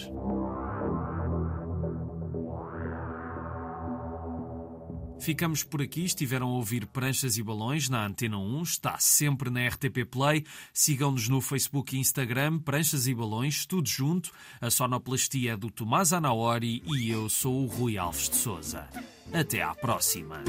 Ficamos 5.23 5.63
por 5.63 5.81
aqui. 5.81 6.03
Estiveram 6.03 6.49
a 6.49 6.51
ouvir 6.51 6.85
Pranchas 6.85 7.37
e 7.37 7.43
Balões 7.43 7.87
na 7.87 8.05
Antena 8.05 8.37
1. 8.37 8.63
Está 8.63 8.97
sempre 8.99 9.49
na 9.49 9.65
RTP 9.69 10.03
Play. 10.05 10.43
Sigam-nos 10.73 11.29
no 11.29 11.39
Facebook 11.39 11.95
e 11.95 11.99
Instagram. 11.99 12.59
Pranchas 12.59 13.07
e 13.07 13.15
Balões, 13.15 13.65
tudo 13.65 13.87
junto. 13.87 14.31
A 14.59 14.69
sonoplastia 14.69 15.53
é 15.53 15.57
do 15.57 15.71
Tomás 15.71 16.11
Anaori 16.11 16.83
e 16.85 17.09
eu 17.09 17.29
sou 17.29 17.63
o 17.63 17.67
Rui 17.67 17.97
Alves 17.97 18.29
de 18.29 18.35
Souza. 18.35 18.85
Até 19.31 19.61
à 19.61 19.73
próxima. 19.73 20.43